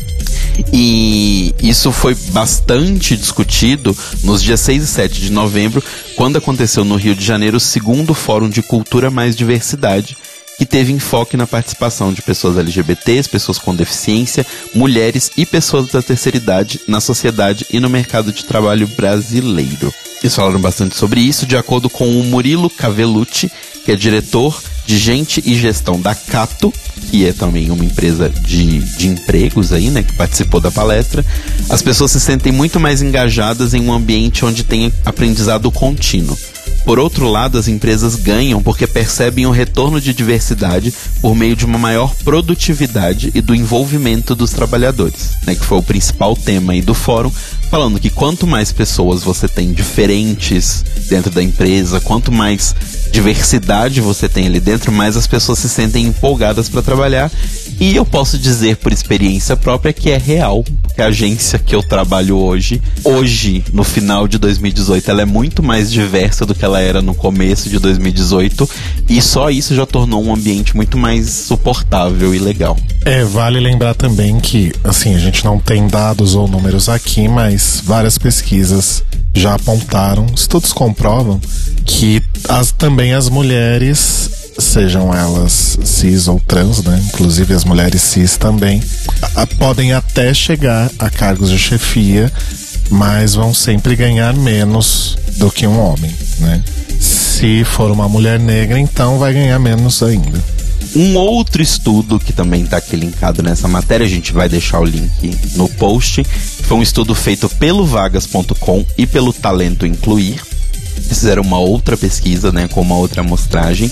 E 0.72 1.54
isso 1.62 1.92
foi 1.92 2.14
bastante 2.30 3.14
discutido 3.14 3.94
nos 4.24 4.42
dias 4.42 4.60
6 4.60 4.82
e 4.82 4.86
7 4.86 5.20
de 5.20 5.30
novembro, 5.30 5.84
quando 6.16 6.38
aconteceu 6.38 6.86
no 6.86 6.96
Rio 6.96 7.14
de 7.14 7.22
Janeiro 7.22 7.58
o 7.58 7.60
segundo 7.60 8.14
Fórum 8.14 8.48
de 8.48 8.62
Cultura 8.62 9.10
Mais 9.10 9.36
Diversidade, 9.36 10.16
que 10.58 10.64
teve 10.64 10.92
enfoque 10.92 11.36
na 11.36 11.46
participação 11.46 12.12
de 12.12 12.22
pessoas 12.22 12.56
LGBTs, 12.56 13.28
pessoas 13.28 13.58
com 13.58 13.74
deficiência, 13.74 14.46
mulheres 14.74 15.30
e 15.36 15.44
pessoas 15.44 15.88
da 15.88 16.02
terceira 16.02 16.36
idade 16.36 16.80
na 16.88 17.00
sociedade 17.00 17.66
e 17.70 17.78
no 17.78 17.90
mercado 17.90 18.32
de 18.32 18.44
trabalho 18.44 18.86
brasileiro. 18.88 19.92
Eles 20.22 20.34
falaram 20.34 20.60
bastante 20.60 20.96
sobre 20.96 21.20
isso, 21.20 21.46
de 21.46 21.56
acordo 21.56 21.90
com 21.90 22.18
o 22.18 22.24
Murilo 22.24 22.70
Cavellucci, 22.70 23.50
que 23.84 23.92
é 23.92 23.96
diretor 23.96 24.60
de 24.86 24.98
gente 24.98 25.42
e 25.44 25.54
gestão 25.56 26.00
da 26.00 26.14
Cato, 26.14 26.72
que 27.10 27.26
é 27.26 27.32
também 27.32 27.70
uma 27.70 27.84
empresa 27.84 28.30
de, 28.30 28.80
de 28.96 29.08
empregos 29.08 29.72
aí, 29.72 29.90
né, 29.90 30.02
que 30.02 30.12
participou 30.14 30.60
da 30.60 30.70
palestra. 30.70 31.24
As 31.68 31.82
pessoas 31.82 32.12
se 32.12 32.20
sentem 32.20 32.52
muito 32.52 32.80
mais 32.80 33.02
engajadas 33.02 33.74
em 33.74 33.80
um 33.80 33.92
ambiente 33.92 34.44
onde 34.44 34.64
tem 34.64 34.92
aprendizado 35.04 35.70
contínuo. 35.70 36.36
Por 36.86 37.00
outro 37.00 37.28
lado, 37.28 37.58
as 37.58 37.66
empresas 37.66 38.14
ganham 38.14 38.62
porque 38.62 38.86
percebem 38.86 39.44
o 39.44 39.50
retorno 39.50 40.00
de 40.00 40.14
diversidade 40.14 40.94
por 41.20 41.34
meio 41.34 41.56
de 41.56 41.66
uma 41.66 41.76
maior 41.76 42.14
produtividade 42.14 43.32
e 43.34 43.40
do 43.40 43.56
envolvimento 43.56 44.36
dos 44.36 44.52
trabalhadores, 44.52 45.30
né, 45.44 45.56
que 45.56 45.64
foi 45.64 45.78
o 45.78 45.82
principal 45.82 46.36
tema 46.36 46.74
aí 46.74 46.80
do 46.80 46.94
fórum, 46.94 47.32
falando 47.68 47.98
que 47.98 48.08
quanto 48.08 48.46
mais 48.46 48.70
pessoas 48.70 49.24
você 49.24 49.48
tem 49.48 49.72
diferentes 49.72 50.84
dentro 51.08 51.32
da 51.32 51.42
empresa, 51.42 52.00
quanto 52.00 52.30
mais 52.30 52.72
diversidade 53.10 54.00
você 54.00 54.28
tem 54.28 54.46
ali 54.46 54.60
dentro, 54.60 54.92
mais 54.92 55.16
as 55.16 55.26
pessoas 55.26 55.58
se 55.58 55.68
sentem 55.68 56.06
empolgadas 56.06 56.68
para 56.68 56.82
trabalhar 56.82 57.32
E 57.78 57.94
eu 57.94 58.04
posso 58.06 58.38
dizer 58.38 58.76
por 58.76 58.92
experiência 58.92 59.56
própria 59.56 59.92
que 59.92 60.10
é 60.10 60.16
real, 60.16 60.64
porque 60.82 61.02
a 61.02 61.06
agência 61.06 61.58
que 61.58 61.74
eu 61.74 61.82
trabalho 61.82 62.36
hoje, 62.38 62.80
hoje, 63.04 63.62
no 63.72 63.84
final 63.84 64.26
de 64.26 64.38
2018, 64.38 65.10
ela 65.10 65.22
é 65.22 65.24
muito 65.26 65.62
mais 65.62 65.92
diversa 65.92 66.46
do 66.46 66.54
que 66.54 66.64
ela 66.64 66.80
era 66.80 67.02
no 67.02 67.14
começo 67.14 67.68
de 67.68 67.78
2018, 67.78 68.68
e 69.08 69.20
só 69.20 69.50
isso 69.50 69.74
já 69.74 69.84
tornou 69.84 70.24
um 70.24 70.32
ambiente 70.32 70.74
muito 70.74 70.96
mais 70.96 71.28
suportável 71.28 72.34
e 72.34 72.38
legal. 72.38 72.78
É, 73.04 73.24
vale 73.24 73.60
lembrar 73.60 73.94
também 73.94 74.40
que, 74.40 74.72
assim, 74.82 75.14
a 75.14 75.18
gente 75.18 75.44
não 75.44 75.58
tem 75.58 75.86
dados 75.86 76.34
ou 76.34 76.48
números 76.48 76.88
aqui, 76.88 77.28
mas 77.28 77.82
várias 77.84 78.16
pesquisas 78.16 79.04
já 79.34 79.54
apontaram, 79.54 80.26
estudos 80.34 80.72
comprovam 80.72 81.38
que 81.84 82.22
as, 82.48 82.72
também 82.72 83.12
as 83.12 83.28
mulheres 83.28 84.30
sejam 84.58 85.14
elas 85.14 85.78
cis 85.84 86.28
ou 86.28 86.40
trans, 86.40 86.82
né? 86.82 87.02
Inclusive 87.08 87.54
as 87.54 87.64
mulheres 87.64 88.02
cis 88.02 88.36
também, 88.36 88.82
a, 89.34 89.46
podem 89.46 89.92
até 89.92 90.32
chegar 90.32 90.90
a 90.98 91.10
cargos 91.10 91.50
de 91.50 91.58
chefia, 91.58 92.32
mas 92.90 93.34
vão 93.34 93.52
sempre 93.52 93.96
ganhar 93.96 94.34
menos 94.34 95.16
do 95.36 95.50
que 95.50 95.66
um 95.66 95.78
homem, 95.78 96.12
né? 96.38 96.62
Se 97.00 97.64
for 97.64 97.90
uma 97.90 98.08
mulher 98.08 98.40
negra, 98.40 98.78
então 98.78 99.18
vai 99.18 99.34
ganhar 99.34 99.58
menos 99.58 100.02
ainda. 100.02 100.42
Um 100.94 101.16
outro 101.16 101.60
estudo 101.60 102.18
que 102.18 102.32
também 102.32 102.62
está 102.62 102.78
aqui 102.78 102.96
linkado 102.96 103.42
nessa 103.42 103.68
matéria, 103.68 104.06
a 104.06 104.08
gente 104.08 104.32
vai 104.32 104.48
deixar 104.48 104.80
o 104.80 104.84
link 104.84 105.38
no 105.54 105.68
post, 105.68 106.24
foi 106.24 106.78
um 106.78 106.82
estudo 106.82 107.14
feito 107.14 107.48
pelo 107.50 107.84
vagas.com 107.84 108.84
e 108.96 109.06
pelo 109.06 109.32
Talento 109.32 109.84
Incluir. 109.84 110.40
Fizeram 111.08 111.42
uma 111.42 111.58
outra 111.58 111.96
pesquisa, 111.96 112.50
né, 112.50 112.66
com 112.68 112.80
uma 112.80 112.96
outra 112.96 113.20
amostragem 113.20 113.90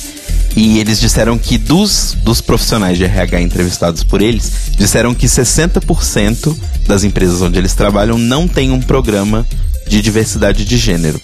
e 0.56 0.78
eles 0.78 1.00
disseram 1.00 1.37
que 1.37 1.58
dos, 1.58 2.16
dos 2.23 2.40
profissionais 2.40 2.96
de 2.96 3.04
RH 3.04 3.40
entrevistados 3.40 4.04
por 4.04 4.23
eles, 4.23 4.52
disseram 4.76 5.14
que 5.14 5.26
60% 5.26 6.56
das 6.87 7.04
empresas 7.04 7.42
onde 7.42 7.58
eles 7.58 7.75
trabalham 7.75 8.18
não 8.18 8.46
tem 8.46 8.70
um 8.70 8.80
programa 8.80 9.46
de 9.88 10.00
diversidade 10.00 10.64
de 10.64 10.76
gênero. 10.76 11.20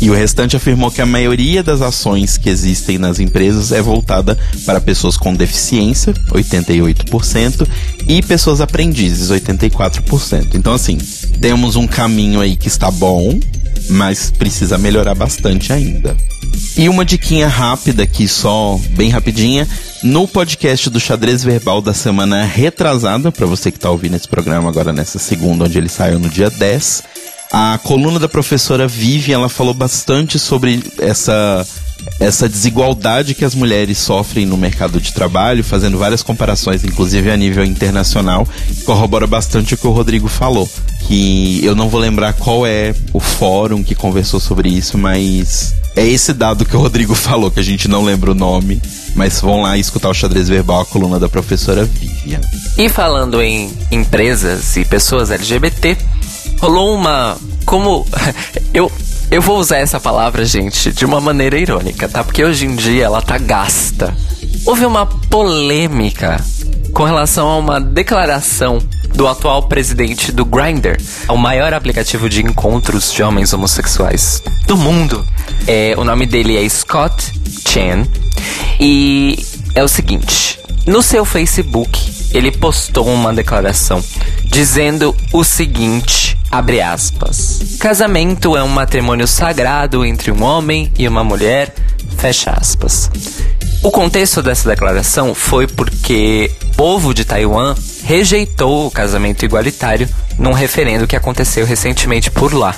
E 0.00 0.10
o 0.10 0.14
restante 0.14 0.56
afirmou 0.56 0.90
que 0.90 1.00
a 1.00 1.06
maioria 1.06 1.62
das 1.62 1.80
ações 1.80 2.36
que 2.36 2.50
existem 2.50 2.98
nas 2.98 3.20
empresas 3.20 3.72
é 3.72 3.80
voltada 3.80 4.36
para 4.66 4.80
pessoas 4.80 5.16
com 5.16 5.34
deficiência, 5.34 6.12
88%, 6.30 7.66
e 8.08 8.22
pessoas 8.22 8.60
aprendizes, 8.60 9.30
84%. 9.30 10.54
Então, 10.54 10.74
assim, 10.74 10.98
temos 11.40 11.76
um 11.76 11.86
caminho 11.86 12.40
aí 12.40 12.56
que 12.56 12.68
está 12.68 12.90
bom, 12.90 13.38
mas 13.90 14.30
precisa 14.30 14.78
melhorar 14.78 15.14
bastante 15.14 15.72
ainda. 15.72 16.16
E 16.76 16.88
uma 16.88 17.04
diquinha 17.04 17.48
rápida 17.48 18.02
aqui, 18.02 18.26
só 18.26 18.78
bem 18.90 19.10
rapidinha. 19.10 19.68
No 20.02 20.26
podcast 20.26 20.90
do 20.90 21.00
Xadrez 21.00 21.42
Verbal 21.42 21.80
da 21.80 21.94
semana 21.94 22.44
retrasada, 22.44 23.30
para 23.30 23.46
você 23.46 23.70
que 23.70 23.78
está 23.78 23.90
ouvindo 23.90 24.16
esse 24.16 24.28
programa 24.28 24.68
agora 24.68 24.92
nessa 24.92 25.18
segunda, 25.18 25.64
onde 25.64 25.78
ele 25.78 25.88
saiu 25.88 26.18
no 26.18 26.28
dia 26.28 26.50
10, 26.50 27.02
a 27.52 27.78
coluna 27.82 28.18
da 28.18 28.28
professora 28.28 28.88
Vivi, 28.88 29.32
ela 29.32 29.48
falou 29.48 29.72
bastante 29.72 30.38
sobre 30.38 30.82
essa 30.98 31.64
essa 32.20 32.48
desigualdade 32.48 33.34
que 33.34 33.44
as 33.44 33.54
mulheres 33.54 33.98
sofrem 33.98 34.46
no 34.46 34.56
mercado 34.56 35.00
de 35.00 35.12
trabalho, 35.12 35.64
fazendo 35.64 35.98
várias 35.98 36.22
comparações, 36.22 36.84
inclusive 36.84 37.30
a 37.30 37.36
nível 37.36 37.64
internacional, 37.64 38.46
corrobora 38.84 39.26
bastante 39.26 39.74
o 39.74 39.76
que 39.76 39.86
o 39.86 39.92
Rodrigo 39.92 40.28
falou. 40.28 40.68
Que 41.06 41.64
eu 41.64 41.74
não 41.74 41.88
vou 41.88 42.00
lembrar 42.00 42.32
qual 42.32 42.66
é 42.66 42.94
o 43.12 43.20
fórum 43.20 43.82
que 43.82 43.94
conversou 43.94 44.40
sobre 44.40 44.68
isso, 44.68 44.96
mas 44.96 45.74
é 45.96 46.06
esse 46.06 46.32
dado 46.32 46.64
que 46.64 46.76
o 46.76 46.80
Rodrigo 46.80 47.14
falou, 47.14 47.50
que 47.50 47.60
a 47.60 47.64
gente 47.64 47.88
não 47.88 48.04
lembra 48.04 48.30
o 48.30 48.34
nome. 48.34 48.80
Mas 49.14 49.40
vão 49.40 49.62
lá 49.62 49.78
escutar 49.78 50.08
o 50.08 50.14
xadrez 50.14 50.48
verbal, 50.48 50.80
a 50.80 50.86
coluna 50.86 51.20
da 51.20 51.28
professora 51.28 51.84
Vivian. 51.84 52.40
E 52.76 52.88
falando 52.88 53.40
em 53.40 53.70
empresas 53.92 54.76
e 54.76 54.84
pessoas 54.84 55.30
LGBT, 55.30 55.96
rolou 56.58 56.94
uma. 56.94 57.36
Como. 57.64 58.04
Eu, 58.74 58.90
eu 59.30 59.42
vou 59.42 59.58
usar 59.58 59.78
essa 59.78 59.98
palavra, 59.98 60.44
gente, 60.44 60.92
de 60.92 61.04
uma 61.04 61.20
maneira 61.20 61.58
irônica, 61.58 62.08
tá? 62.08 62.22
Porque 62.22 62.44
hoje 62.44 62.66
em 62.66 62.76
dia 62.76 63.04
ela 63.04 63.20
tá 63.20 63.38
gasta. 63.38 64.14
Houve 64.64 64.86
uma 64.86 65.06
polêmica 65.06 66.42
com 66.92 67.04
relação 67.04 67.48
a 67.48 67.58
uma 67.58 67.80
declaração 67.80 68.78
do 69.14 69.28
atual 69.28 69.64
presidente 69.64 70.32
do 70.32 70.44
Grindr, 70.44 70.96
o 71.28 71.36
maior 71.36 71.72
aplicativo 71.72 72.28
de 72.28 72.44
encontros 72.44 73.12
de 73.12 73.22
homens 73.22 73.52
homossexuais 73.52 74.42
do 74.66 74.76
mundo. 74.76 75.26
É, 75.66 75.94
o 75.96 76.04
nome 76.04 76.26
dele 76.26 76.56
é 76.56 76.68
Scott 76.68 77.32
Chan 77.68 78.06
e 78.78 79.44
é 79.74 79.82
o 79.82 79.88
seguinte: 79.88 80.58
no 80.86 81.02
seu 81.02 81.24
Facebook 81.24 82.23
ele 82.36 82.50
postou 82.52 83.06
uma 83.06 83.32
declaração 83.32 84.02
dizendo 84.44 85.14
o 85.32 85.42
seguinte 85.44 86.34
Abre 86.54 86.80
aspas. 86.80 87.78
Casamento 87.80 88.56
é 88.56 88.62
um 88.62 88.68
matrimônio 88.68 89.26
sagrado 89.26 90.04
entre 90.04 90.30
um 90.30 90.40
homem 90.44 90.92
e 90.96 91.08
uma 91.08 91.24
mulher. 91.24 91.74
Fecha 92.16 92.52
aspas. 92.52 93.10
O 93.82 93.90
contexto 93.90 94.40
dessa 94.40 94.68
declaração 94.68 95.34
foi 95.34 95.66
porque 95.66 96.48
o 96.62 96.76
povo 96.76 97.12
de 97.12 97.24
Taiwan 97.24 97.74
rejeitou 98.04 98.86
o 98.86 98.90
casamento 98.90 99.44
igualitário 99.44 100.08
num 100.38 100.52
referendo 100.52 101.08
que 101.08 101.16
aconteceu 101.16 101.66
recentemente 101.66 102.30
por 102.30 102.54
lá. 102.54 102.72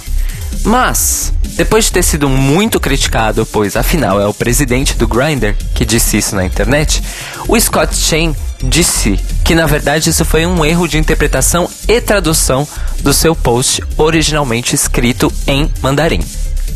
Mas, 0.65 1.35
depois 1.49 1.85
de 1.85 1.93
ter 1.93 2.03
sido 2.03 2.31
muito 2.31 2.81
criticado, 2.81 3.45
pois 3.45 3.77
afinal 3.77 4.19
é 4.19 4.27
o 4.27 4.33
presidente 4.33 4.97
do 4.97 5.07
Grindr 5.07 5.55
que 5.75 5.85
disse 5.85 6.17
isso 6.17 6.35
na 6.35 6.47
internet, 6.47 7.03
o 7.47 7.61
Scott 7.61 7.95
Chen 7.95 8.35
disse 8.63 9.21
que 9.47 9.55
na 9.55 9.65
verdade 9.65 10.11
isso 10.11 10.25
foi 10.25 10.45
um 10.45 10.65
erro 10.65 10.89
de 10.89 10.99
interpretação 10.99 11.71
e 11.87 12.01
tradução 12.01 12.67
do 13.01 13.15
seu 13.15 13.33
post 13.33 13.81
originalmente 13.97 14.75
escrito 14.75 15.33
em 15.47 15.71
mandarim. 15.81 16.21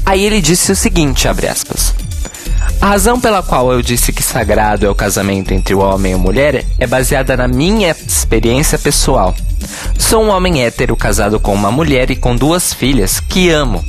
Aí 0.06 0.24
ele 0.24 0.40
disse 0.40 0.70
o 0.70 0.76
seguinte, 0.76 1.26
abre 1.26 1.48
aspas: 1.48 1.92
a 2.80 2.86
razão 2.86 3.20
pela 3.20 3.42
qual 3.42 3.72
eu 3.72 3.82
disse 3.82 4.12
que 4.12 4.22
sagrado 4.22 4.86
é 4.86 4.88
o 4.88 4.94
casamento 4.94 5.52
entre 5.52 5.74
o 5.74 5.80
homem 5.80 6.12
e 6.12 6.14
a 6.14 6.18
mulher 6.18 6.64
é 6.78 6.86
baseada 6.86 7.36
na 7.36 7.48
minha 7.48 7.90
experiência 8.06 8.78
pessoal. 8.78 9.34
Sou 9.98 10.22
um 10.22 10.30
homem 10.30 10.64
hétero 10.64 10.96
casado 10.96 11.40
com 11.40 11.52
uma 11.52 11.72
mulher 11.72 12.08
e 12.12 12.16
com 12.16 12.36
duas 12.36 12.72
filhas 12.72 13.18
que 13.18 13.50
amo. 13.50 13.84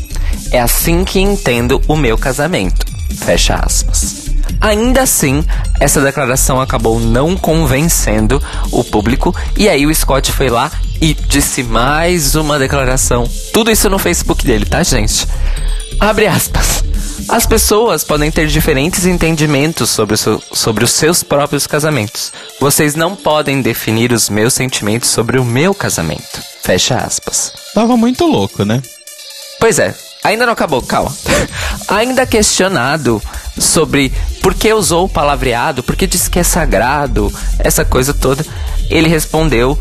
É 0.51 0.59
assim 0.59 1.03
que 1.03 1.19
entendo 1.19 1.79
o 1.87 1.95
meu 1.95 2.17
casamento. 2.17 2.83
Fecha 3.15 3.55
aspas. 3.55 4.20
Ainda 4.61 5.01
assim, 5.01 5.43
essa 5.79 5.99
declaração 6.01 6.61
acabou 6.61 6.99
não 6.99 7.35
convencendo 7.35 8.41
o 8.71 8.83
público 8.83 9.35
e 9.57 9.67
aí 9.67 9.87
o 9.87 9.93
Scott 9.93 10.31
foi 10.31 10.49
lá 10.49 10.71
e 11.01 11.15
disse 11.15 11.63
mais 11.63 12.35
uma 12.35 12.59
declaração. 12.59 13.27
Tudo 13.51 13.71
isso 13.71 13.89
no 13.89 13.97
Facebook 13.97 14.45
dele, 14.45 14.65
tá, 14.65 14.83
gente? 14.83 15.27
Abre 15.99 16.27
aspas. 16.27 16.83
As 17.27 17.45
pessoas 17.45 18.03
podem 18.03 18.29
ter 18.29 18.47
diferentes 18.47 19.05
entendimentos 19.05 19.89
sobre, 19.89 20.15
seu, 20.15 20.41
sobre 20.53 20.83
os 20.83 20.91
seus 20.91 21.23
próprios 21.23 21.65
casamentos. 21.65 22.31
Vocês 22.59 22.93
não 22.93 23.15
podem 23.15 23.61
definir 23.61 24.11
os 24.11 24.29
meus 24.29 24.53
sentimentos 24.53 25.09
sobre 25.09 25.39
o 25.39 25.45
meu 25.45 25.73
casamento. 25.73 26.41
Fecha 26.61 26.97
aspas. 26.97 27.53
Tava 27.73 27.97
muito 27.97 28.25
louco, 28.25 28.63
né? 28.63 28.81
Pois 29.59 29.79
é, 29.79 29.95
ainda 30.23 30.45
não 30.45 30.53
acabou, 30.53 30.81
calma. 30.81 31.15
ainda 31.87 32.25
questionado 32.25 33.21
sobre 33.61 34.11
por 34.41 34.53
que 34.53 34.73
usou 34.73 35.05
o 35.05 35.09
palavreado, 35.09 35.83
por 35.83 35.95
que 35.95 36.07
disse 36.07 36.29
que 36.29 36.39
é 36.39 36.43
sagrado, 36.43 37.31
essa 37.59 37.85
coisa 37.85 38.13
toda, 38.13 38.45
ele 38.89 39.07
respondeu 39.07 39.79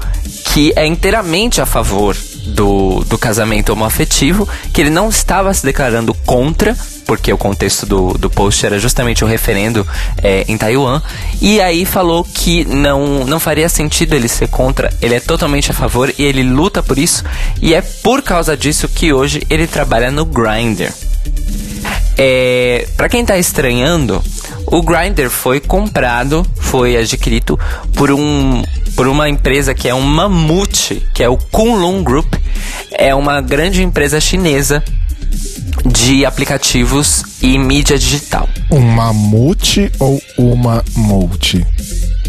que 0.53 0.73
é 0.77 0.87
inteiramente 0.87 1.61
a 1.61 1.67
favor 1.67 2.17
do, 2.47 3.05
do 3.05 3.19
casamento 3.19 3.73
homoafetivo, 3.73 4.49
que 4.73 4.81
ele 4.81 4.91
não 4.91 5.09
estava 5.09 5.53
se 5.53 5.65
declarando 5.65 6.15
contra, 6.27 6.77
porque 7.07 7.33
o 7.33 7.39
contexto 7.39 7.87
do, 7.87 8.15
do 8.15 8.31
post 8.31 8.65
era 8.65 8.79
justamente 8.79 9.25
o 9.25 9.27
referendo 9.27 9.87
é, 10.23 10.45
em 10.49 10.57
Taiwan, 10.57 11.03
e 11.41 11.61
aí 11.61 11.85
falou 11.85 12.25
que 12.25 12.65
não, 12.65 13.25
não 13.25 13.41
faria 13.41 13.69
sentido 13.69 14.15
ele 14.15 14.29
ser 14.29 14.49
contra, 14.49 14.93
ele 15.01 15.15
é 15.15 15.21
totalmente 15.21 15.71
a 15.71 15.75
favor 15.75 16.13
e 16.19 16.23
ele 16.23 16.43
luta 16.43 16.83
por 16.83 16.99
isso, 16.99 17.25
e 17.61 17.75
é 17.75 17.83
por 17.83 18.23
causa 18.23 18.57
disso 18.57 18.89
que 18.89 19.13
hoje 19.13 19.43
ele 19.49 19.67
trabalha 19.67 20.11
no 20.11 20.25
Grindr. 20.25 20.93
É, 22.23 22.87
para 22.99 23.09
quem 23.09 23.25
tá 23.25 23.39
estranhando, 23.39 24.23
o 24.67 24.83
Grindr 24.83 25.31
foi 25.31 25.59
comprado, 25.59 26.47
foi 26.55 26.95
adquirido 26.95 27.59
por 27.95 28.11
um 28.11 28.63
por 28.95 29.09
uma 29.09 29.27
empresa 29.27 29.73
que 29.73 29.89
é 29.89 29.95
um 29.95 30.03
mamute, 30.03 31.03
que 31.15 31.23
é 31.23 31.29
o 31.31 31.39
Kunlun 31.39 32.05
Group. 32.05 32.35
É 32.93 33.15
uma 33.15 33.41
grande 33.41 33.83
empresa 33.83 34.21
chinesa 34.21 34.85
de 35.87 36.27
aplicativos 36.27 37.25
e 37.41 37.57
mídia 37.57 37.99
digital. 37.99 38.47
Um 38.71 38.81
mamute 38.81 39.91
ou 39.99 40.21
uma 40.37 40.85
multi? 40.95 41.67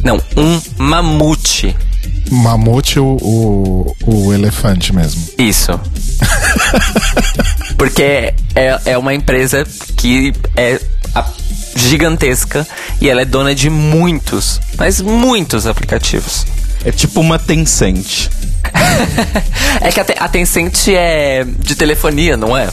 Não, 0.06 0.22
um 0.38 0.62
mamute. 0.78 1.76
Mamute 2.32 3.00
o, 3.00 3.18
o, 3.22 3.96
o 4.06 4.34
elefante 4.34 4.96
mesmo. 4.96 5.22
Isso. 5.38 5.80
Porque 7.78 8.34
é, 8.56 8.80
é 8.86 8.98
uma 8.98 9.14
empresa 9.14 9.68
que 9.98 10.34
é 10.56 10.80
a, 11.14 11.26
gigantesca 11.76 12.66
e 13.00 13.10
ela 13.10 13.22
é 13.22 13.26
dona 13.26 13.54
de 13.54 13.70
muitos, 13.70 14.60
mas 14.78 15.02
muitos 15.02 15.68
aplicativos. 15.68 16.46
É 16.86 16.92
tipo 16.92 17.20
uma 17.20 17.38
Tencent. 17.38 18.30
é 19.82 19.92
que 19.92 20.00
a, 20.00 20.06
a 20.20 20.28
Tencent 20.28 20.88
é 20.88 21.44
de 21.44 21.76
telefonia, 21.76 22.38
não 22.38 22.58
é? 22.58 22.70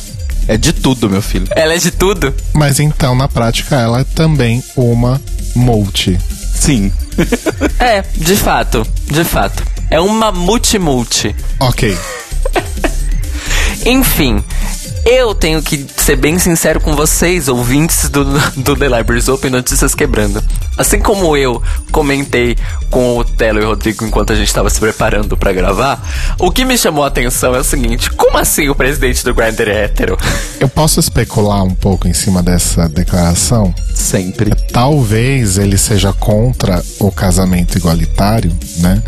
É 0.46 0.56
de 0.56 0.72
tudo, 0.72 1.10
meu 1.10 1.20
filho. 1.20 1.46
Ela 1.50 1.74
é 1.74 1.76
de 1.78 1.90
tudo. 1.90 2.34
Mas 2.54 2.80
então, 2.80 3.14
na 3.14 3.28
prática, 3.28 3.76
ela 3.76 4.00
é 4.00 4.04
também 4.04 4.64
uma 4.74 5.20
multi. 5.54 6.18
Sim. 6.54 6.92
É, 7.78 8.02
de 8.16 8.36
fato, 8.36 8.86
de 9.06 9.24
fato. 9.24 9.62
É 9.90 10.00
uma 10.00 10.30
multi-multi. 10.30 11.34
Ok. 11.60 11.96
Enfim, 13.86 14.42
eu 15.08 15.34
tenho 15.34 15.62
que 15.62 15.86
ser 15.96 16.16
bem 16.16 16.38
sincero 16.38 16.80
com 16.80 16.94
vocês, 16.94 17.48
ouvintes 17.48 18.10
do, 18.10 18.24
do 18.56 18.76
The 18.76 18.88
Libraries 18.88 19.26
Open 19.28 19.50
Notícias 19.50 19.94
Quebrando. 19.94 20.44
Assim 20.76 21.00
como 21.00 21.34
eu 21.34 21.62
comentei 21.90 22.56
com 22.90 23.16
o 23.16 23.24
Telo 23.24 23.58
e 23.58 23.64
o 23.64 23.68
Rodrigo 23.68 24.04
enquanto 24.04 24.34
a 24.34 24.36
gente 24.36 24.48
estava 24.48 24.68
se 24.68 24.78
preparando 24.78 25.34
pra 25.34 25.52
gravar, 25.52 26.06
o 26.38 26.50
que 26.50 26.62
me 26.64 26.76
chamou 26.76 27.04
a 27.04 27.06
atenção 27.06 27.54
é 27.54 27.58
o 27.58 27.64
seguinte: 27.64 28.10
como 28.10 28.36
assim 28.36 28.68
o 28.68 28.74
presidente 28.74 29.24
do 29.24 29.34
Grindr 29.34 29.68
é 29.68 29.84
hétero? 29.84 30.18
Eu 30.60 30.68
posso 30.68 31.00
especular 31.00 31.64
um 31.64 31.74
pouco 31.74 32.06
em 32.06 32.12
cima 32.12 32.42
dessa 32.42 32.86
declaração? 32.88 33.74
Sempre. 33.94 34.54
Talvez 34.72 35.56
ele 35.56 35.78
seja 35.78 36.12
contra 36.12 36.84
o 36.98 37.10
casamento 37.10 37.78
igualitário, 37.78 38.54
né? 38.78 39.02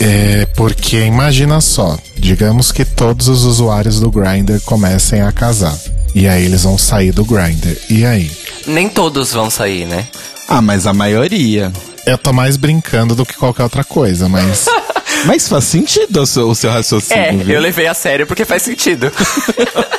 É 0.00 0.46
porque 0.56 0.98
imagina 1.04 1.60
só, 1.60 1.98
digamos 2.16 2.72
que 2.72 2.84
todos 2.84 3.28
os 3.28 3.44
usuários 3.44 4.00
do 4.00 4.10
Grindr 4.10 4.60
comecem 4.64 5.20
a 5.22 5.32
casar. 5.32 5.76
E 6.14 6.26
aí 6.26 6.44
eles 6.44 6.62
vão 6.64 6.76
sair 6.78 7.12
do 7.12 7.24
Grindr. 7.24 7.76
E 7.88 8.04
aí? 8.04 8.30
Nem 8.66 8.88
todos 8.88 9.32
vão 9.32 9.48
sair, 9.50 9.84
né? 9.86 10.06
Ah, 10.48 10.60
mas 10.62 10.86
a 10.86 10.92
maioria. 10.92 11.72
Eu 12.06 12.16
tô 12.18 12.32
mais 12.32 12.56
brincando 12.56 13.14
do 13.14 13.26
que 13.26 13.34
qualquer 13.34 13.62
outra 13.64 13.84
coisa, 13.84 14.28
mas 14.28 14.66
Mas 15.26 15.46
faz 15.48 15.64
sentido 15.64 16.22
o 16.22 16.26
seu, 16.26 16.48
o 16.48 16.54
seu 16.54 16.70
raciocínio, 16.70 17.22
É, 17.22 17.32
viu? 17.32 17.54
eu 17.56 17.60
levei 17.60 17.86
a 17.86 17.92
sério 17.94 18.26
porque 18.26 18.44
faz 18.44 18.62
sentido. 18.62 19.10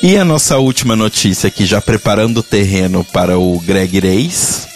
E 0.00 0.16
a 0.16 0.24
nossa 0.24 0.56
última 0.58 0.94
notícia 0.94 1.48
aqui, 1.48 1.66
já 1.66 1.80
preparando 1.80 2.38
o 2.38 2.42
terreno 2.42 3.02
para 3.12 3.36
o 3.36 3.58
Greg 3.58 3.98
Reis, 3.98 4.68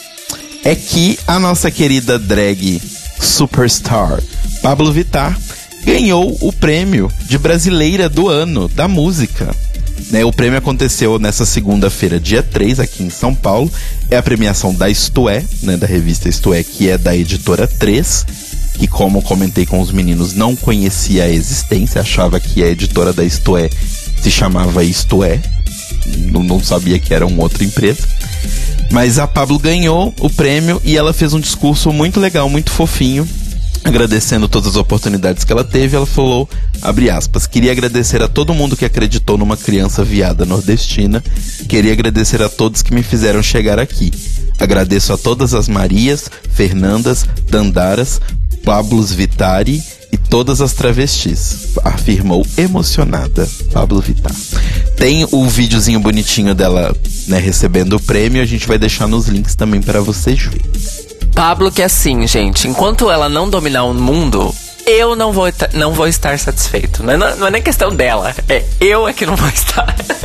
é 0.64 0.74
que 0.74 1.16
a 1.28 1.38
nossa 1.38 1.70
querida 1.70 2.18
drag 2.18 2.82
superstar 3.24 4.20
Pablo 4.62 4.92
Vittar 4.92 5.38
ganhou 5.84 6.36
o 6.40 6.52
prêmio 6.52 7.10
de 7.26 7.38
brasileira 7.38 8.08
do 8.08 8.28
ano 8.28 8.68
da 8.68 8.86
música. 8.86 9.54
Né, 10.10 10.24
o 10.24 10.32
prêmio 10.32 10.58
aconteceu 10.58 11.18
nessa 11.18 11.44
segunda-feira, 11.46 12.18
dia 12.18 12.42
3, 12.42 12.80
aqui 12.80 13.02
em 13.02 13.10
São 13.10 13.34
Paulo. 13.34 13.70
É 14.10 14.16
a 14.16 14.22
premiação 14.22 14.74
da 14.74 14.88
Isto 14.88 15.28
É, 15.28 15.44
né, 15.62 15.76
da 15.76 15.86
revista 15.86 16.28
Isto 16.28 16.52
É, 16.52 16.62
que 16.62 16.88
é 16.88 16.98
da 16.98 17.16
editora 17.16 17.66
3, 17.66 18.26
que, 18.74 18.86
como 18.86 19.22
comentei 19.22 19.66
com 19.66 19.80
os 19.80 19.90
meninos, 19.90 20.34
não 20.34 20.54
conhecia 20.54 21.24
a 21.24 21.28
existência, 21.28 22.00
achava 22.00 22.38
que 22.40 22.62
a 22.62 22.68
editora 22.68 23.12
da 23.12 23.24
Isto 23.24 23.56
É 23.56 23.68
se 24.20 24.30
chamava 24.30 24.84
Isto 24.84 25.24
É, 25.24 25.40
não, 26.16 26.42
não 26.42 26.62
sabia 26.62 26.98
que 26.98 27.14
era 27.14 27.26
uma 27.26 27.42
outra 27.42 27.64
empresa. 27.64 28.06
Mas 28.90 29.18
a 29.18 29.26
Pablo 29.26 29.58
ganhou 29.58 30.14
o 30.20 30.28
prêmio 30.28 30.80
e 30.84 30.96
ela 30.96 31.12
fez 31.12 31.32
um 31.32 31.40
discurso 31.40 31.92
muito 31.92 32.20
legal, 32.20 32.48
muito 32.48 32.70
fofinho, 32.70 33.26
agradecendo 33.82 34.48
todas 34.48 34.70
as 34.70 34.76
oportunidades 34.76 35.44
que 35.44 35.52
ela 35.52 35.64
teve. 35.64 35.96
Ela 35.96 36.06
falou, 36.06 36.48
abre 36.80 37.08
aspas, 37.08 37.46
queria 37.46 37.72
agradecer 37.72 38.22
a 38.22 38.28
todo 38.28 38.54
mundo 38.54 38.76
que 38.76 38.84
acreditou 38.84 39.38
numa 39.38 39.56
criança 39.56 40.04
viada 40.04 40.44
nordestina. 40.44 41.22
Queria 41.68 41.92
agradecer 41.92 42.42
a 42.42 42.48
todos 42.48 42.82
que 42.82 42.94
me 42.94 43.02
fizeram 43.02 43.42
chegar 43.42 43.78
aqui. 43.78 44.12
Agradeço 44.58 45.12
a 45.12 45.18
todas 45.18 45.54
as 45.54 45.68
Marias, 45.68 46.30
Fernandas, 46.52 47.26
Dandaras, 47.48 48.20
Pablos 48.64 49.12
Vitari 49.12 49.82
e 50.12 50.18
todas 50.18 50.60
as 50.60 50.74
travestis, 50.74 51.68
afirmou 51.82 52.46
emocionada 52.56 53.48
Pablo 53.72 54.00
Vittar. 54.00 54.34
Tem 54.96 55.26
o 55.32 55.48
videozinho 55.48 55.98
bonitinho 55.98 56.54
dela, 56.54 56.94
né, 57.26 57.38
recebendo 57.38 57.94
o 57.94 58.00
prêmio, 58.00 58.42
a 58.42 58.46
gente 58.46 58.68
vai 58.68 58.78
deixar 58.78 59.08
nos 59.08 59.26
links 59.26 59.54
também 59.54 59.80
para 59.80 60.02
vocês 60.02 60.42
verem. 60.42 60.70
Pablo, 61.34 61.72
que 61.72 61.80
é 61.80 61.86
assim, 61.86 62.26
gente, 62.26 62.68
enquanto 62.68 63.10
ela 63.10 63.28
não 63.28 63.48
dominar 63.48 63.84
o 63.84 63.94
mundo, 63.94 64.54
eu 64.86 65.16
não 65.16 65.32
vou, 65.32 65.46
não 65.72 65.92
vou 65.92 66.06
estar 66.06 66.38
satisfeito. 66.38 67.02
Não 67.02 67.14
é, 67.14 67.16
não 67.16 67.46
é 67.46 67.50
nem 67.50 67.62
questão 67.62 67.94
dela, 67.94 68.34
é 68.48 68.64
eu 68.80 69.08
é 69.08 69.12
que 69.12 69.24
não 69.24 69.34
vou 69.34 69.48
estar. 69.48 69.96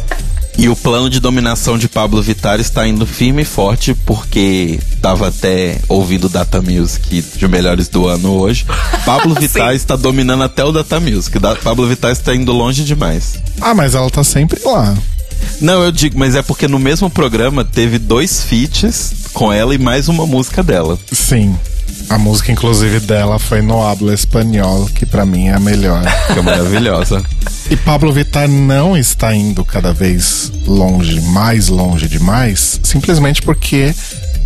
E 0.58 0.67
o 0.70 0.76
plano 0.76 1.08
de 1.10 1.20
dominação 1.20 1.78
de 1.78 1.88
Pablo 1.88 2.20
Vittar 2.22 2.60
está 2.60 2.88
indo 2.88 3.06
firme 3.06 3.43
e 3.43 3.46
forte, 3.46 3.93
porque 3.93 4.80
tava 5.02 5.28
até 5.28 5.80
ouvindo 5.88 6.28
Data 6.28 6.60
Music 6.62 7.22
de 7.38 7.48
melhores 7.48 7.88
do 7.88 8.08
ano 8.08 8.32
hoje. 8.34 8.65
Pablo 9.06 9.36
Vittar 9.36 9.76
está 9.76 9.96
dominando 9.96 10.43
até 10.43 10.63
o 10.65 10.72
Data 10.72 11.00
Music. 11.00 11.38
Da- 11.38 11.56
Pablo 11.56 11.88
Vittar 11.88 12.12
está 12.12 12.34
indo 12.34 12.52
longe 12.52 12.84
demais. 12.84 13.36
Ah, 13.62 13.76
mas 13.76 13.93
ela 13.93 14.10
tá 14.10 14.24
sempre 14.24 14.60
lá. 14.65 14.98
Não, 15.62 15.84
eu 15.84 15.91
digo, 15.91 16.17
mas 16.17 16.34
é 16.36 16.41
porque 16.41 16.67
no 16.67 16.80
mesmo 16.80 17.08
programa 17.08 17.63
teve 17.63 18.00
dois 18.00 18.41
feats 18.43 19.13
com 19.34 19.54
ela 19.54 19.76
e 19.76 19.78
mais 19.78 20.08
uma 20.08 20.26
música 20.26 20.63
dela. 20.63 20.98
Sim. 21.12 21.56
A 22.10 22.17
música, 22.17 22.52
inclusive, 22.52 23.00
dela 23.02 23.38
foi 23.38 23.62
no 23.62 23.86
Habla 23.86 24.13
Espanhol, 24.13 24.86
que 24.96 25.06
pra 25.06 25.26
mim 25.26 25.48
é 25.48 25.54
a 25.54 25.60
melhor. 25.60 26.04
Que 26.34 26.39
é 26.39 26.41
maravilhosa. 26.41 27.24
E 27.70 27.76
Pablo 27.76 28.12
Vittar 28.12 28.48
não 28.48 28.98
está 28.98 29.34
indo 29.34 29.63
cada 29.65 29.93
vez 29.93 30.52
longe, 30.65 31.20
mais 31.22 31.67
longe 31.67 32.08
demais, 32.08 32.80
simplesmente 32.84 33.41
porque 33.41 33.93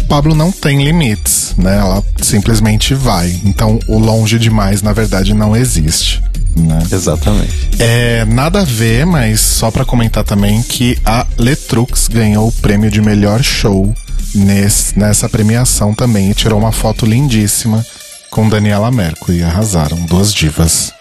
Pablo 0.08 0.36
não 0.36 0.52
tem 0.52 0.84
limites, 0.84 1.54
né? 1.58 1.78
Ela 1.78 2.04
simplesmente 2.22 2.94
vai. 2.94 3.40
Então, 3.46 3.80
o 3.88 3.98
longe 3.98 4.38
demais, 4.40 4.82
na 4.82 4.92
verdade, 4.92 5.34
não 5.34 5.56
existe. 5.56 6.22
Né? 6.56 6.80
Exatamente. 6.92 7.70
É, 7.80 8.26
nada 8.26 8.62
a 8.62 8.66
ver, 8.66 9.06
mas 9.06 9.40
só 9.40 9.72
pra 9.72 9.86
comentar 9.86 10.24
também 10.24 10.62
que 10.62 10.98
a 11.06 11.26
Letrux 11.38 12.08
ganhou 12.08 12.48
o 12.48 12.52
prêmio 12.52 12.92
de 12.92 13.02
melhor 13.02 13.42
show 13.42 13.94
nesse, 14.34 14.98
nessa 14.98 15.30
premiação 15.30 15.94
também 15.94 16.32
e 16.32 16.34
tirou 16.34 16.60
uma 16.60 16.72
foto 16.72 17.06
lindíssima 17.06 17.86
com 18.30 18.48
Daniela 18.48 18.92
Mercury. 18.92 19.44
Arrasaram, 19.44 19.98
duas 20.06 20.34
divas. 20.34 20.94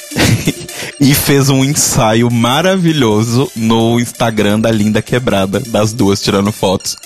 e 1.00 1.14
fez 1.14 1.48
um 1.48 1.64
ensaio 1.64 2.30
maravilhoso 2.30 3.50
no 3.54 4.00
Instagram 4.00 4.60
da 4.60 4.70
Linda 4.70 5.00
Quebrada, 5.00 5.60
das 5.60 5.92
duas 5.92 6.20
tirando 6.20 6.52
fotos. 6.52 6.96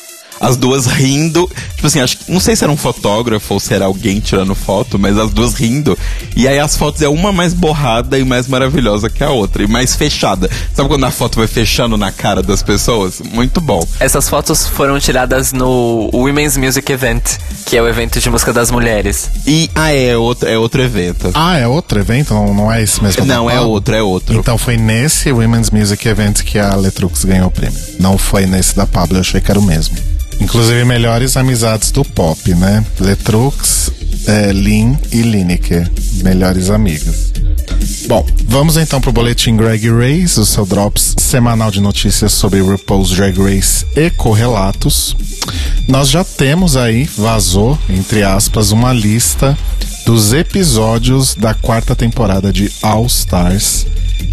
As 0.40 0.56
duas 0.56 0.86
rindo, 0.86 1.50
tipo 1.74 1.86
assim, 1.86 2.00
acho 2.00 2.18
que 2.18 2.32
não 2.32 2.40
sei 2.40 2.56
se 2.56 2.64
era 2.64 2.72
um 2.72 2.76
fotógrafo 2.76 3.54
ou 3.54 3.60
se 3.60 3.72
era 3.72 3.84
alguém 3.84 4.20
tirando 4.20 4.54
foto, 4.54 4.98
mas 4.98 5.18
as 5.18 5.30
duas 5.30 5.54
rindo. 5.54 5.96
E 6.36 6.48
aí 6.48 6.58
as 6.58 6.76
fotos 6.76 7.02
é 7.02 7.08
uma 7.08 7.32
mais 7.32 7.54
borrada 7.54 8.18
e 8.18 8.24
mais 8.24 8.48
maravilhosa 8.48 9.08
que 9.08 9.22
a 9.22 9.30
outra, 9.30 9.62
e 9.62 9.66
mais 9.66 9.94
fechada. 9.94 10.50
Sabe 10.74 10.88
quando 10.88 11.04
a 11.04 11.10
foto 11.10 11.38
vai 11.38 11.46
fechando 11.46 11.96
na 11.96 12.10
cara 12.10 12.42
das 12.42 12.62
pessoas? 12.62 13.20
Muito 13.20 13.60
bom. 13.60 13.86
Essas 14.00 14.28
fotos 14.28 14.66
foram 14.66 14.98
tiradas 14.98 15.52
no 15.52 16.10
Women's 16.12 16.56
Music 16.56 16.90
Event, 16.90 17.22
que 17.66 17.76
é 17.76 17.82
o 17.82 17.88
evento 17.88 18.20
de 18.20 18.28
música 18.28 18.52
das 18.52 18.70
mulheres. 18.70 19.30
E 19.46 19.70
ah, 19.74 19.92
é 19.92 20.16
outro, 20.16 20.48
é 20.48 20.58
outro 20.58 20.82
evento. 20.82 21.30
Ah, 21.34 21.58
é 21.58 21.66
outro 21.66 21.98
evento? 21.98 22.34
Não, 22.34 22.54
não 22.54 22.72
é 22.72 22.82
esse 22.82 23.02
mesmo? 23.02 23.24
não, 23.24 23.48
é 23.50 23.60
outro, 23.60 23.94
é 23.94 24.02
outro. 24.02 24.36
Então 24.38 24.58
foi 24.58 24.76
nesse 24.76 25.32
Women's 25.32 25.70
Music 25.70 26.06
Event 26.06 26.42
que 26.42 26.58
a 26.58 26.74
Letrux 26.74 27.24
ganhou 27.24 27.48
o 27.48 27.50
prêmio. 27.50 27.78
Não 27.98 28.18
foi 28.18 28.46
nesse 28.46 28.76
da 28.76 28.86
Pablo, 28.86 29.16
eu 29.16 29.20
achei 29.20 29.40
que 29.40 29.50
era 29.50 29.58
o 29.58 29.62
mesmo. 29.62 30.13
Inclusive, 30.40 30.84
melhores 30.84 31.36
amizades 31.36 31.90
do 31.90 32.04
pop, 32.04 32.54
né? 32.54 32.84
Letrux, 33.00 33.90
é, 34.26 34.52
Lin 34.52 34.98
e 35.12 35.22
Lineker. 35.22 35.90
Melhores 36.22 36.70
amigas. 36.70 37.32
Bom, 38.06 38.26
vamos 38.46 38.76
então 38.76 39.00
pro 39.00 39.12
boletim 39.12 39.56
Drag 39.56 39.88
Race, 39.88 40.38
o 40.38 40.44
seu 40.44 40.66
drops 40.66 41.14
semanal 41.18 41.70
de 41.70 41.80
notícias 41.80 42.32
sobre 42.32 42.60
RuPaul's 42.60 43.10
Drag 43.10 43.36
Race 43.38 43.86
e 43.96 44.10
correlatos. 44.10 45.16
Nós 45.88 46.08
já 46.08 46.22
temos 46.22 46.76
aí, 46.76 47.08
vazou, 47.16 47.78
entre 47.88 48.22
aspas, 48.22 48.70
uma 48.72 48.92
lista 48.92 49.56
dos 50.04 50.32
episódios 50.32 51.34
da 51.34 51.54
quarta 51.54 51.94
temporada 51.96 52.52
de 52.52 52.70
All 52.82 53.06
Stars, 53.06 53.86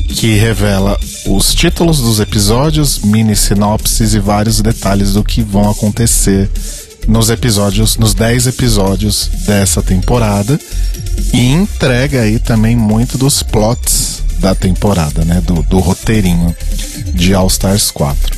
que 0.10 0.36
revela 0.36 1.00
os 1.26 1.54
títulos 1.56 2.00
dos 2.00 2.20
episódios, 2.20 3.00
mini 3.00 3.36
sinopses 3.36 4.14
e 4.14 4.20
vários 4.20 4.62
detalhes 4.62 5.14
do 5.14 5.24
que 5.24 5.42
vão 5.42 5.70
acontecer 5.70 6.50
nos 7.08 7.30
episódios, 7.30 7.98
nos 7.98 8.14
10 8.14 8.48
episódios 8.48 9.30
dessa 9.46 9.82
temporada 9.82 10.60
e 11.34 11.52
entrega 11.52 12.22
aí 12.22 12.38
também 12.38 12.76
muito 12.76 13.18
dos 13.18 13.42
plots 13.42 14.22
da 14.40 14.56
temporada, 14.56 15.24
né, 15.24 15.42
do, 15.42 15.62
do 15.64 15.80
roteirinho 15.80 16.56
de 17.14 17.34
All 17.34 17.48
Stars 17.48 17.92
4. 17.92 18.38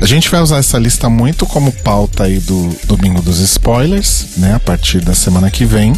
A 0.00 0.06
gente 0.06 0.28
vai 0.28 0.40
usar 0.40 0.58
essa 0.58 0.78
lista 0.78 1.08
muito 1.08 1.46
como 1.46 1.70
pauta 1.70 2.24
aí 2.24 2.40
do 2.40 2.76
domingo 2.84 3.22
dos 3.22 3.38
spoilers, 3.38 4.26
né, 4.36 4.54
a 4.54 4.60
partir 4.60 5.00
da 5.00 5.14
semana 5.14 5.50
que 5.50 5.64
vem. 5.64 5.94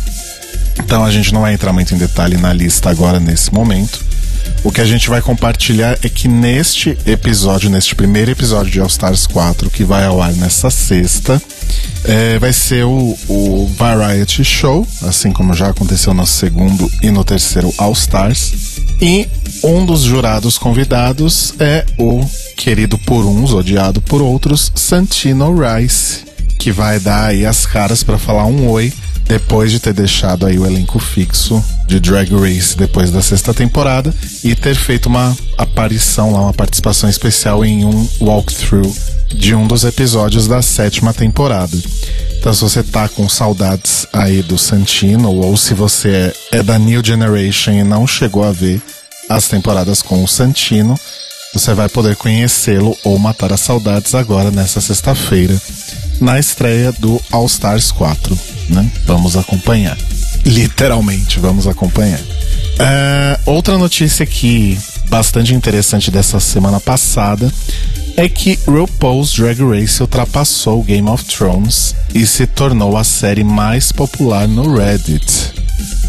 Então 0.79 1.05
a 1.05 1.11
gente 1.11 1.33
não 1.33 1.43
vai 1.43 1.55
entrar 1.55 1.73
muito 1.73 1.95
em 1.95 1.99
detalhe 1.99 2.37
na 2.37 2.53
lista 2.53 2.91
agora 2.91 3.19
nesse 3.19 3.53
momento. 3.53 4.05
O 4.65 4.73
que 4.73 4.81
a 4.81 4.85
gente 4.85 5.09
vai 5.09 5.23
compartilhar 5.23 5.99
é 6.03 6.09
que 6.09 6.27
neste 6.27 6.97
episódio, 7.07 7.71
neste 7.71 7.95
primeiro 7.95 8.31
episódio 8.31 8.71
de 8.71 8.81
All 8.81 8.87
Stars 8.87 9.27
4, 9.27 9.71
que 9.71 9.85
vai 9.85 10.05
ao 10.05 10.21
ar 10.21 10.33
nessa 10.33 10.71
sexta, 10.71 11.41
é, 12.05 12.39
vai 12.39 12.53
ser 12.53 12.85
o, 12.85 13.17
o 13.29 13.71
Variety 13.77 14.45
Show, 14.45 14.87
assim 15.03 15.33
como 15.33 15.55
já 15.55 15.69
aconteceu 15.69 16.13
no 16.13 16.27
segundo 16.27 16.91
e 17.03 17.11
no 17.11 17.25
terceiro 17.25 17.73
All 17.79 17.93
Stars. 17.93 18.81
E 19.01 19.29
um 19.63 19.85
dos 19.85 20.03
jurados 20.03 20.59
convidados 20.59 21.55
é 21.61 21.85
o 21.99 22.25
querido 22.57 22.99
por 22.99 23.25
uns, 23.25 23.53
odiado 23.53 24.01
por 24.01 24.23
outros, 24.23 24.73
Santino 24.75 25.55
Rice, 25.55 26.25
que 26.59 26.73
vai 26.73 26.99
dar 26.99 27.27
aí 27.27 27.45
as 27.45 27.67
caras 27.67 28.03
para 28.03 28.19
falar 28.19 28.47
um 28.47 28.69
oi 28.69 28.93
depois 29.29 29.71
de 29.71 29.81
ter 29.81 29.93
deixado 29.93 30.47
aí 30.47 30.59
o 30.59 30.67
elenco 30.67 30.99
fixo 30.99 31.63
de 31.87 31.99
Drag 32.01 32.31
Race 32.35 32.77
depois 32.77 33.11
da 33.11 33.21
sexta 33.21 33.53
temporada 33.53 34.15
e 34.43 34.55
ter 34.55 34.75
feito 34.75 35.07
uma 35.07 35.37
aparição 35.59 36.33
lá, 36.33 36.41
uma 36.43 36.55
participação 36.55 37.09
especial 37.09 37.65
em 37.65 37.85
um 37.85 38.09
walkthrough 38.21 38.95
de 39.35 39.55
um 39.55 39.67
dos 39.67 39.85
episódios 39.85 40.47
da 40.47 40.63
sétima 40.63 41.13
temporada. 41.13 41.77
Então, 42.39 42.55
se 42.55 42.61
você 42.61 42.83
tá 42.83 43.09
com 43.09 43.29
saudades 43.29 44.07
aí 44.13 44.43
do 44.43 44.57
Santino, 44.57 45.33
ou 45.33 45.57
se 45.57 45.75
você 45.75 46.33
é, 46.53 46.59
é 46.59 46.63
da 46.63 46.79
New 46.79 47.05
Generation 47.05 47.73
e 47.73 47.83
não 47.83 48.07
chegou 48.07 48.45
a 48.45 48.53
ver 48.53 48.81
as 49.29 49.49
temporadas 49.49 50.01
com 50.01 50.23
o 50.23 50.29
Santino, 50.29 50.99
você 51.53 51.75
vai 51.75 51.89
poder 51.89 52.15
conhecê-lo 52.17 52.97
ou 53.03 53.19
matar 53.19 53.53
as 53.53 53.61
saudades 53.61 54.15
agora 54.15 54.51
nessa 54.51 54.81
sexta-feira, 54.81 55.61
na 56.21 56.39
estreia 56.39 56.93
do 56.93 57.21
All 57.33 57.47
Stars 57.47 57.91
4. 57.91 58.56
Né? 58.69 58.91
Vamos 59.05 59.37
acompanhar. 59.37 59.97
Literalmente, 60.45 61.39
vamos 61.39 61.67
acompanhar. 61.67 62.21
É, 62.79 63.39
outra 63.47 63.79
notícia 63.79 64.25
aqui 64.25 64.79
bastante 65.09 65.55
interessante 65.55 66.11
dessa 66.11 66.39
semana 66.41 66.81
passada 66.81 67.51
é 68.17 68.29
que 68.29 68.59
RuPaul's 68.67 69.33
Drag 69.33 69.61
Race 69.63 70.01
ultrapassou 70.03 70.83
Game 70.83 71.09
of 71.09 71.25
Thrones 71.25 71.95
e 72.15 72.27
se 72.27 72.47
tornou 72.47 72.97
a 72.97 73.05
série 73.05 73.45
mais 73.45 73.93
popular 73.93 74.49
no 74.49 74.75
Reddit. 74.75 75.53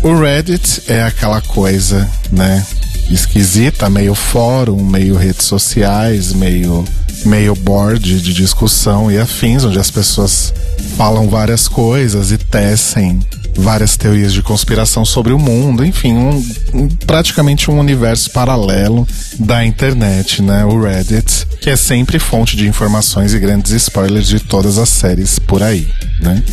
O 0.04 0.18
Reddit 0.18 0.84
é 0.88 1.04
aquela 1.04 1.42
coisa, 1.42 2.10
né, 2.32 2.66
esquisita, 3.10 3.90
meio 3.90 4.16
fórum, 4.16 4.84
meio 4.84 5.18
redes 5.18 5.46
sociais, 5.46 6.32
meio 6.34 6.86
meio 7.26 7.56
board 7.56 8.22
de 8.22 8.34
discussão 8.34 9.12
e 9.12 9.18
afins, 9.18 9.64
onde 9.64 9.80
as 9.80 9.92
pessoas 9.92 10.54
falam 10.96 11.30
várias 11.30 11.68
coisas 11.68 12.32
e 12.32 12.38
tecem 12.38 13.20
várias 13.58 13.98
teorias 13.98 14.32
de 14.32 14.42
conspiração 14.42 15.04
sobre 15.04 15.34
o 15.34 15.40
mundo, 15.40 15.84
enfim, 15.84 16.14
um, 16.14 16.46
um, 16.74 16.88
praticamente 16.88 17.72
um 17.72 17.80
universo 17.80 18.30
paralelo 18.30 19.08
da 19.40 19.66
internet, 19.66 20.42
né? 20.42 20.64
O 20.64 20.80
Reddit, 20.80 21.48
que 21.60 21.70
é 21.70 21.76
sempre 21.76 22.20
fonte 22.20 22.56
de 22.56 22.68
informações 22.68 23.34
e 23.34 23.40
grandes 23.40 23.72
spoilers 23.72 24.28
de 24.28 24.40
todas 24.40 24.78
as 24.78 24.90
séries 24.90 25.40
por 25.40 25.64
aí, 25.64 25.88
né? 26.22 26.44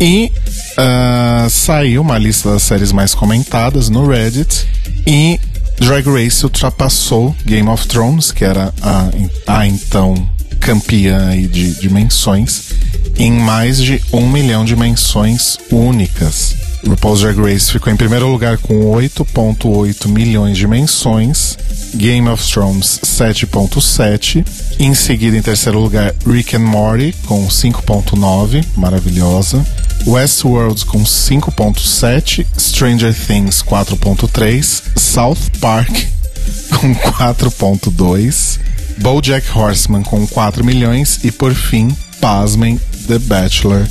E 0.00 0.32
uh, 0.78 1.50
saiu 1.50 2.00
uma 2.00 2.18
lista 2.18 2.50
das 2.52 2.62
séries 2.62 2.92
mais 2.92 3.14
comentadas 3.14 3.88
no 3.88 4.06
Reddit 4.06 4.66
e 5.06 5.38
Drag 5.84 6.06
Race 6.08 6.42
ultrapassou 6.42 7.36
Game 7.44 7.68
of 7.68 7.86
Thrones, 7.86 8.32
que 8.32 8.42
era 8.42 8.72
a, 8.80 9.10
a 9.46 9.66
então 9.66 10.14
campeã 10.58 11.30
de 11.46 11.74
dimensões, 11.74 12.72
em 13.18 13.30
mais 13.30 13.82
de 13.82 14.02
um 14.10 14.26
milhão 14.26 14.64
de 14.64 14.74
menções 14.74 15.58
únicas. 15.70 16.56
RuPaul's 16.88 17.20
Drag 17.20 17.38
Race 17.38 17.70
ficou 17.70 17.92
em 17.92 17.96
primeiro 17.96 18.26
lugar 18.28 18.56
com 18.56 18.92
8.8 18.92 20.08
milhões 20.08 20.56
de 20.56 20.66
menções, 20.66 21.58
Game 21.94 22.30
of 22.30 22.50
Thrones 22.50 23.00
7.7, 23.04 24.46
em 24.78 24.94
seguida 24.94 25.36
em 25.36 25.42
terceiro 25.42 25.78
lugar 25.78 26.14
Rick 26.26 26.56
and 26.56 26.60
Morty 26.60 27.14
com 27.26 27.46
5.9, 27.46 28.64
maravilhosa, 28.74 29.62
Westworld 30.06 30.84
com 30.86 31.02
5.7, 31.02 32.46
Stranger 32.58 33.14
Things 33.14 33.62
4.3, 33.62 34.98
South 34.98 35.50
Park 35.60 35.90
com 36.78 36.94
4.2, 36.94 38.60
BoJack 38.98 39.58
Horseman 39.58 40.02
com 40.02 40.26
4 40.26 40.64
milhões 40.64 41.20
e 41.24 41.32
por 41.32 41.54
fim, 41.54 41.94
pasmem, 42.20 42.78
The 43.08 43.18
Bachelor 43.18 43.86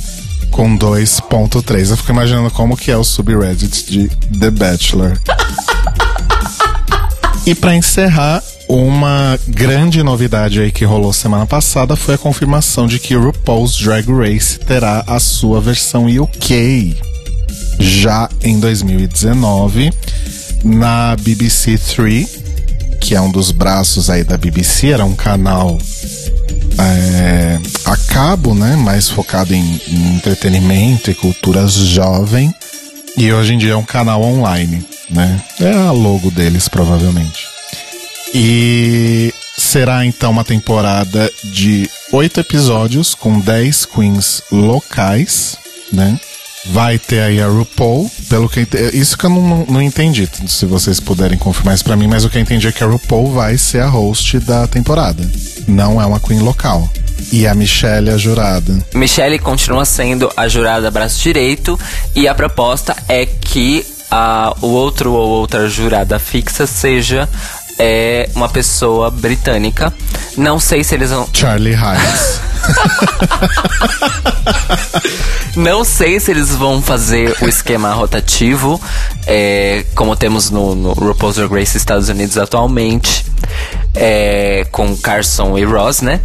com 0.50 0.78
2.3. 0.78 1.90
Eu 1.90 1.96
fico 1.96 2.12
imaginando 2.12 2.50
como 2.50 2.76
que 2.76 2.90
é 2.90 2.96
o 2.96 3.02
subreddit 3.02 3.90
de 3.90 4.08
The 4.38 4.50
Bachelor. 4.50 5.18
e 7.44 7.54
para 7.54 7.74
encerrar, 7.74 8.42
uma 8.68 9.38
grande 9.48 10.02
novidade 10.02 10.60
aí 10.60 10.72
que 10.72 10.84
rolou 10.84 11.12
semana 11.12 11.46
passada 11.46 11.96
foi 11.96 12.14
a 12.14 12.18
confirmação 12.18 12.86
de 12.86 12.98
que 12.98 13.14
RuPaul's 13.14 13.76
Drag 13.76 14.10
Race 14.10 14.58
terá 14.58 15.04
a 15.06 15.20
sua 15.20 15.60
versão 15.60 16.06
UK 16.06 16.96
já 17.78 18.28
em 18.42 18.58
2019 18.58 19.92
na 20.64 21.14
BBC 21.16 21.76
3, 21.78 22.28
que 23.00 23.14
é 23.14 23.20
um 23.20 23.30
dos 23.30 23.50
braços 23.50 24.08
aí 24.08 24.24
da 24.24 24.38
BBC, 24.38 24.88
era 24.88 25.04
um 25.04 25.14
canal 25.14 25.78
é, 26.78 27.60
a 27.84 27.96
cabo, 27.96 28.54
né, 28.54 28.74
mais 28.76 29.10
focado 29.10 29.54
em, 29.54 29.80
em 29.88 30.16
entretenimento 30.16 31.10
e 31.10 31.14
cultura 31.14 31.66
jovem, 31.68 32.52
e 33.16 33.32
hoje 33.32 33.54
em 33.54 33.58
dia 33.58 33.72
é 33.72 33.76
um 33.76 33.84
canal 33.84 34.22
online, 34.22 34.84
né? 35.10 35.40
É 35.60 35.72
a 35.72 35.92
logo 35.92 36.30
deles 36.30 36.68
provavelmente. 36.68 37.53
E 38.34 39.32
será 39.56 40.04
então 40.04 40.32
uma 40.32 40.44
temporada 40.44 41.30
de 41.44 41.88
oito 42.12 42.40
episódios 42.40 43.14
com 43.14 43.38
dez 43.38 43.84
queens 43.84 44.42
locais, 44.50 45.56
né? 45.92 46.18
Vai 46.66 46.98
ter 46.98 47.20
aí 47.20 47.40
a 47.40 47.46
RuPaul, 47.46 48.10
pelo 48.28 48.48
que 48.48 48.66
isso 48.92 49.16
que 49.16 49.26
eu 49.26 49.30
não, 49.30 49.66
não 49.66 49.82
entendi, 49.82 50.28
se 50.48 50.64
vocês 50.66 50.98
puderem 50.98 51.38
confirmar 51.38 51.74
isso 51.74 51.84
pra 51.84 51.94
mim, 51.94 52.08
mas 52.08 52.24
o 52.24 52.30
que 52.30 52.38
eu 52.38 52.42
entendi 52.42 52.66
é 52.66 52.72
que 52.72 52.82
a 52.82 52.86
RuPaul 52.86 53.30
vai 53.32 53.56
ser 53.56 53.80
a 53.80 53.86
host 53.86 54.40
da 54.40 54.66
temporada. 54.66 55.22
Não 55.68 56.00
é 56.00 56.06
uma 56.06 56.18
queen 56.18 56.40
local. 56.40 56.90
E 57.30 57.46
a 57.46 57.54
Michelle 57.54 58.10
a 58.10 58.16
jurada. 58.16 58.84
Michelle 58.94 59.38
continua 59.38 59.84
sendo 59.84 60.30
a 60.36 60.48
jurada 60.48 60.90
braço 60.90 61.22
direito 61.22 61.78
e 62.16 62.26
a 62.26 62.34
proposta 62.34 62.96
é 63.08 63.24
que 63.26 63.86
a, 64.10 64.54
o 64.60 64.68
outro 64.68 65.12
ou 65.12 65.28
outra 65.28 65.68
jurada 65.68 66.18
fixa 66.18 66.66
seja 66.66 67.28
é 67.78 68.28
uma 68.34 68.48
pessoa 68.48 69.10
britânica. 69.10 69.92
Não 70.36 70.58
sei 70.58 70.84
se 70.84 70.94
eles 70.94 71.10
vão. 71.10 71.28
Charlie 71.32 71.74
Hines. 71.74 72.40
Não 75.56 75.84
sei 75.84 76.18
se 76.18 76.32
eles 76.32 76.50
vão 76.50 76.82
fazer 76.82 77.36
o 77.40 77.46
esquema 77.46 77.92
rotativo, 77.92 78.80
é, 79.26 79.84
como 79.94 80.16
temos 80.16 80.50
no, 80.50 80.74
no 80.74 80.92
RuPaul's 80.92 81.36
Drag 81.36 81.52
Race 81.52 81.76
Estados 81.76 82.08
Unidos 82.08 82.36
atualmente, 82.36 83.24
é, 83.94 84.66
com 84.72 84.96
Carson 84.96 85.56
e 85.56 85.64
Ross, 85.64 86.00
né? 86.00 86.20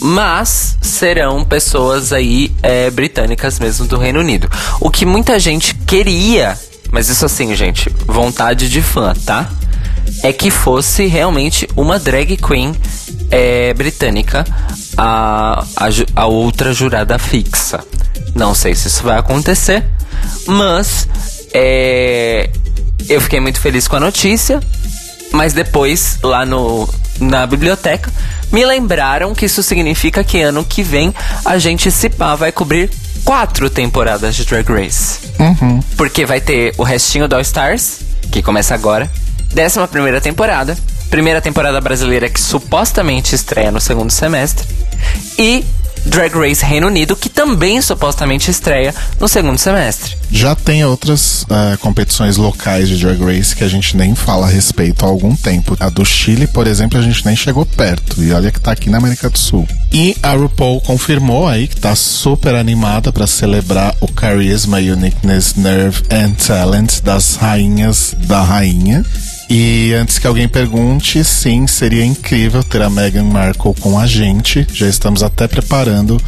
Mas 0.00 0.76
serão 0.80 1.44
pessoas 1.44 2.12
aí 2.12 2.52
é, 2.62 2.90
britânicas 2.90 3.60
mesmo 3.60 3.86
do 3.86 3.96
Reino 3.96 4.18
Unido. 4.18 4.50
O 4.80 4.90
que 4.90 5.06
muita 5.06 5.38
gente 5.38 5.74
queria, 5.74 6.58
mas 6.90 7.08
isso 7.08 7.24
assim, 7.24 7.54
gente, 7.54 7.88
vontade 8.06 8.68
de 8.68 8.82
fã, 8.82 9.14
tá? 9.24 9.48
É 10.22 10.32
que 10.32 10.50
fosse 10.50 11.06
realmente 11.06 11.68
uma 11.76 11.98
drag 11.98 12.36
queen 12.36 12.74
é, 13.30 13.74
britânica 13.74 14.44
a, 14.96 15.64
a, 15.76 15.88
a 16.16 16.26
outra 16.26 16.72
jurada 16.72 17.18
fixa. 17.18 17.80
Não 18.34 18.54
sei 18.54 18.74
se 18.74 18.88
isso 18.88 19.02
vai 19.02 19.18
acontecer, 19.18 19.84
mas 20.46 21.08
é, 21.52 22.50
eu 23.08 23.20
fiquei 23.20 23.40
muito 23.40 23.60
feliz 23.60 23.86
com 23.86 23.96
a 23.96 24.00
notícia. 24.00 24.60
Mas 25.32 25.52
depois, 25.52 26.18
lá 26.22 26.46
no, 26.46 26.88
na 27.18 27.44
biblioteca, 27.44 28.12
me 28.52 28.64
lembraram 28.64 29.34
que 29.34 29.46
isso 29.46 29.64
significa 29.64 30.22
que 30.22 30.40
ano 30.40 30.64
que 30.64 30.80
vem 30.80 31.12
a 31.44 31.58
gente, 31.58 31.90
se 31.90 32.08
pá, 32.08 32.36
vai 32.36 32.52
cobrir 32.52 32.88
quatro 33.24 33.68
temporadas 33.68 34.36
de 34.36 34.44
Drag 34.44 34.68
Race. 34.70 35.18
Uhum. 35.40 35.80
Porque 35.96 36.24
vai 36.24 36.40
ter 36.40 36.72
o 36.78 36.84
restinho 36.84 37.26
do 37.26 37.34
All 37.34 37.40
Stars, 37.40 38.00
que 38.30 38.42
começa 38.42 38.74
agora, 38.74 39.10
décima 39.54 39.88
primeira 39.88 40.20
temporada, 40.20 40.76
primeira 41.08 41.40
temporada 41.40 41.80
brasileira 41.80 42.28
que 42.28 42.40
supostamente 42.40 43.34
estreia 43.34 43.70
no 43.70 43.80
segundo 43.80 44.10
semestre, 44.10 44.66
e 45.38 45.64
Drag 46.06 46.34
Race 46.34 46.64
Reino 46.64 46.88
Unido, 46.88 47.16
que 47.16 47.28
também 47.28 47.80
supostamente 47.80 48.50
estreia 48.50 48.94
no 49.18 49.26
segundo 49.26 49.58
semestre. 49.58 50.16
Já 50.30 50.54
tem 50.54 50.84
outras 50.84 51.42
uh, 51.44 51.78
competições 51.80 52.36
locais 52.36 52.88
de 52.88 52.96
Drag 52.98 53.18
Race 53.24 53.56
que 53.56 53.64
a 53.64 53.68
gente 53.68 53.96
nem 53.96 54.14
fala 54.14 54.46
a 54.46 54.50
respeito 54.50 55.04
há 55.04 55.08
algum 55.08 55.34
tempo. 55.34 55.76
A 55.80 55.88
do 55.88 56.04
Chile, 56.04 56.46
por 56.46 56.66
exemplo, 56.66 56.98
a 56.98 57.02
gente 57.02 57.24
nem 57.24 57.34
chegou 57.34 57.64
perto. 57.64 58.22
E 58.22 58.32
olha 58.32 58.52
que 58.52 58.60
tá 58.60 58.72
aqui 58.72 58.90
na 58.90 58.98
América 58.98 59.30
do 59.30 59.38
Sul. 59.38 59.66
E 59.92 60.16
a 60.22 60.32
RuPaul 60.32 60.80
confirmou 60.82 61.48
aí 61.48 61.66
que 61.66 61.76
tá 61.76 61.94
super 61.94 62.54
animada 62.54 63.12
para 63.12 63.26
celebrar 63.26 63.94
o 64.00 64.08
carisma, 64.08 64.78
uniqueness, 64.78 65.54
nerve 65.54 66.02
and 66.10 66.32
talent 66.32 67.00
das 67.02 67.36
rainhas 67.36 68.14
da 68.18 68.42
rainha 68.42 69.04
E 69.48 69.92
antes 69.94 70.18
que 70.18 70.26
alguém 70.26 70.48
pergunte, 70.48 71.22
sim, 71.22 71.66
seria 71.66 72.04
incrível 72.04 72.62
ter 72.64 72.82
a 72.82 72.90
Meghan 72.90 73.24
Markle 73.24 73.74
com 73.80 73.98
a 73.98 74.06
gente. 74.06 74.66
Já 74.72 74.88
estamos 74.88 75.22
até 75.22 75.46
preparando 75.46 76.20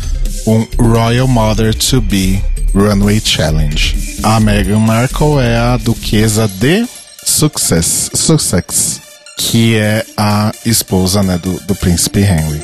um 0.47 0.67
Royal 0.79 1.27
Mother 1.27 1.75
to 1.75 2.01
Be 2.01 2.43
Runway 2.75 3.21
Challenge. 3.25 4.19
A 4.23 4.39
Meghan 4.39 4.81
Markle 4.81 5.41
é 5.41 5.57
a 5.57 5.77
duquesa 5.77 6.47
de 6.47 6.87
Sussex, 7.25 8.11
Sussex 8.15 9.07
que 9.37 9.77
é 9.77 10.05
a 10.17 10.53
esposa 10.65 11.23
né, 11.23 11.39
do, 11.39 11.61
do 11.61 11.75
príncipe 11.75 12.21
Henry. 12.21 12.63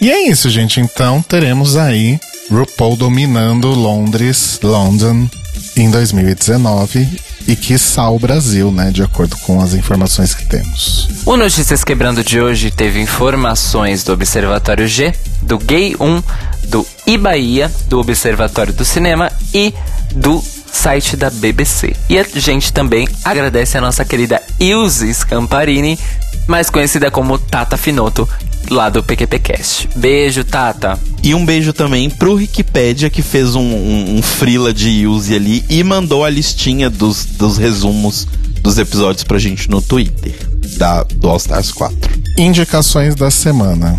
E 0.00 0.10
é 0.10 0.28
isso, 0.28 0.50
gente. 0.50 0.80
Então 0.80 1.22
teremos 1.22 1.76
aí 1.76 2.20
RuPaul 2.50 2.96
dominando 2.96 3.68
Londres, 3.68 4.58
London, 4.62 5.28
em 5.76 5.90
2019 5.90 7.29
e 7.46 7.56
que 7.56 7.76
o 7.96 8.18
Brasil, 8.18 8.70
né, 8.70 8.90
de 8.90 9.02
acordo 9.02 9.36
com 9.38 9.60
as 9.60 9.74
informações 9.74 10.34
que 10.34 10.46
temos. 10.46 11.08
O 11.26 11.36
Notícias 11.36 11.84
Quebrando 11.84 12.22
de 12.22 12.40
hoje 12.40 12.70
teve 12.70 13.00
informações 13.00 14.04
do 14.04 14.12
Observatório 14.12 14.86
G, 14.86 15.14
do 15.42 15.58
Gay 15.58 15.96
1, 15.98 16.22
do 16.68 16.86
Ibaía, 17.06 17.70
do 17.88 17.98
Observatório 17.98 18.72
do 18.72 18.84
Cinema 18.84 19.30
e 19.52 19.74
do 20.14 20.42
site 20.72 21.16
da 21.16 21.30
BBC. 21.30 21.94
E 22.08 22.18
a 22.18 22.24
gente 22.34 22.72
também 22.72 23.08
agradece 23.24 23.76
a 23.76 23.80
nossa 23.80 24.04
querida 24.04 24.40
Ilse 24.58 25.12
Scamparini, 25.12 25.98
mais 26.46 26.70
conhecida 26.70 27.10
como 27.10 27.38
Tata 27.38 27.76
Finoto, 27.76 28.28
lá 28.70 28.88
do 28.88 29.02
PQPcast. 29.02 29.88
Beijo, 29.96 30.44
Tata. 30.44 30.98
E 31.22 31.34
um 31.34 31.44
beijo 31.44 31.72
também 31.72 32.08
pro 32.08 32.34
Wikipedia, 32.34 33.10
que 33.10 33.20
fez 33.20 33.54
um, 33.54 33.60
um, 33.60 34.16
um 34.16 34.22
frila 34.22 34.72
de 34.72 35.06
use 35.06 35.34
ali 35.34 35.64
e 35.68 35.82
mandou 35.82 36.24
a 36.24 36.30
listinha 36.30 36.88
dos, 36.88 37.24
dos 37.24 37.58
resumos 37.58 38.26
dos 38.62 38.78
episódios 38.78 39.24
pra 39.24 39.38
gente 39.38 39.68
no 39.68 39.82
Twitter, 39.82 40.34
da, 40.76 41.02
do 41.02 41.28
All 41.28 41.36
Stars 41.36 41.72
4. 41.72 41.98
Indicações 42.38 43.14
da 43.14 43.30
semana. 43.30 43.98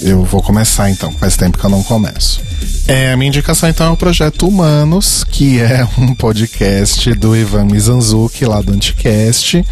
Eu 0.00 0.24
vou 0.24 0.42
começar 0.42 0.90
então, 0.90 1.12
faz 1.12 1.36
tempo 1.36 1.58
que 1.58 1.64
eu 1.64 1.70
não 1.70 1.82
começo. 1.82 2.40
É, 2.86 3.12
a 3.12 3.16
minha 3.16 3.28
indicação 3.28 3.68
então 3.68 3.86
é 3.86 3.90
o 3.90 3.96
Projeto 3.96 4.46
Humanos, 4.46 5.24
que 5.24 5.60
é 5.60 5.86
um 5.98 6.14
podcast 6.14 7.12
do 7.14 7.36
Ivan 7.36 7.64
Mizanzuki, 7.64 8.44
lá 8.44 8.60
do 8.60 8.72
Anticast. 8.72 9.64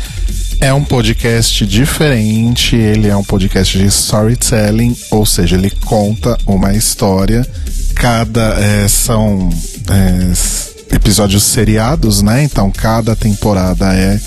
É 0.62 0.74
um 0.74 0.84
podcast 0.84 1.66
diferente, 1.66 2.76
ele 2.76 3.08
é 3.08 3.16
um 3.16 3.24
podcast 3.24 3.78
de 3.78 3.86
storytelling, 3.86 4.94
ou 5.10 5.24
seja, 5.24 5.56
ele 5.56 5.70
conta 5.70 6.36
uma 6.44 6.74
história. 6.74 7.48
Cada 7.94 8.60
é, 8.60 8.86
são 8.86 9.48
é, 9.88 10.94
episódios 10.94 11.44
seriados, 11.44 12.20
né? 12.20 12.42
Então 12.42 12.70
cada 12.70 13.16
temporada 13.16 13.94
é 13.94 14.20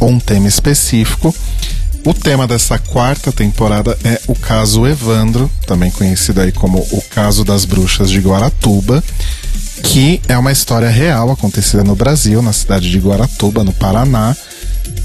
um 0.00 0.18
tema 0.18 0.48
específico. 0.48 1.32
O 2.04 2.12
tema 2.12 2.48
dessa 2.48 2.80
quarta 2.80 3.30
temporada 3.30 3.96
é 4.02 4.20
o 4.26 4.34
caso 4.34 4.88
Evandro, 4.88 5.48
também 5.68 5.92
conhecido 5.92 6.40
aí 6.40 6.50
como 6.50 6.78
o 6.78 7.00
caso 7.10 7.44
das 7.44 7.64
bruxas 7.64 8.10
de 8.10 8.18
Guaratuba, 8.18 9.02
que 9.84 10.20
é 10.26 10.36
uma 10.36 10.50
história 10.50 10.88
real 10.88 11.30
acontecida 11.30 11.84
no 11.84 11.94
Brasil, 11.94 12.42
na 12.42 12.52
cidade 12.52 12.90
de 12.90 12.98
Guaratuba, 12.98 13.62
no 13.62 13.72
Paraná 13.72 14.36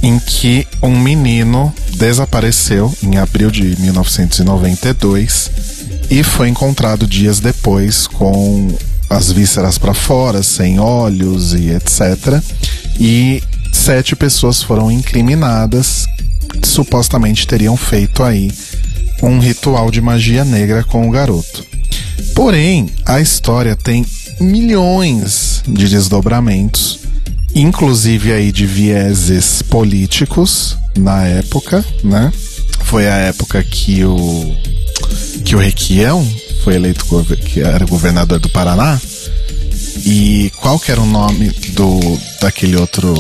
em 0.02 0.18
que 0.20 0.68
um 0.82 0.98
menino 1.00 1.74
desapareceu 1.96 2.94
em 3.04 3.18
abril 3.18 3.52
de 3.52 3.80
1992 3.80 5.52
e 6.10 6.24
foi 6.24 6.50
encontrado 6.50 7.08
dias 7.08 7.40
depois 7.40 8.08
com 8.08 8.68
as 9.10 9.32
vísceras 9.32 9.78
para 9.78 9.94
fora, 9.94 10.42
sem 10.42 10.80
olhos 10.80 11.54
e 11.54 11.70
etc. 11.70 12.42
E 13.00 13.44
sete 13.72 14.16
pessoas 14.16 14.64
foram 14.64 14.92
incriminadas, 14.92 16.06
supostamente 16.64 17.46
teriam 17.46 17.78
feito 17.78 18.24
aí 18.24 18.52
um 19.22 19.40
ritual 19.40 19.92
de 19.92 20.02
magia 20.02 20.44
negra 20.44 20.84
com 20.84 21.08
o 21.08 21.12
garoto. 21.12 21.66
Porém, 22.34 22.90
a 23.06 23.20
história 23.20 23.76
tem 23.76 24.06
milhões 24.40 25.62
de 25.68 25.88
desdobramentos 25.88 27.01
inclusive 27.56 28.32
aí 28.32 28.52
de 28.52 28.66
vieses 28.66 29.62
políticos 29.62 30.78
na 30.98 31.26
época, 31.26 31.84
né? 32.04 32.32
Foi 32.84 33.08
a 33.08 33.16
época 33.18 33.64
que 33.64 34.04
o 34.04 34.56
que 35.46 35.56
o 35.56 35.60
Requião 35.60 36.26
foi 36.64 36.76
eleito 36.76 37.06
que 37.38 37.62
era 37.62 37.86
governador 37.86 38.40
do 38.40 38.50
Paraná. 38.50 39.00
E 40.06 40.52
qual 40.58 40.80
que 40.80 40.92
era 40.92 41.02
o 41.02 41.06
nome 41.06 41.50
do 41.50 42.00
daquele 42.42 42.76
outro 42.76 43.14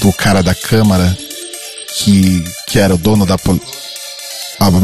do 0.00 0.12
cara 0.12 0.42
da 0.42 0.54
Câmara 0.54 1.16
que 1.96 2.44
que 2.66 2.78
era 2.78 2.94
o 2.94 2.98
dono 2.98 3.24
da 3.24 3.36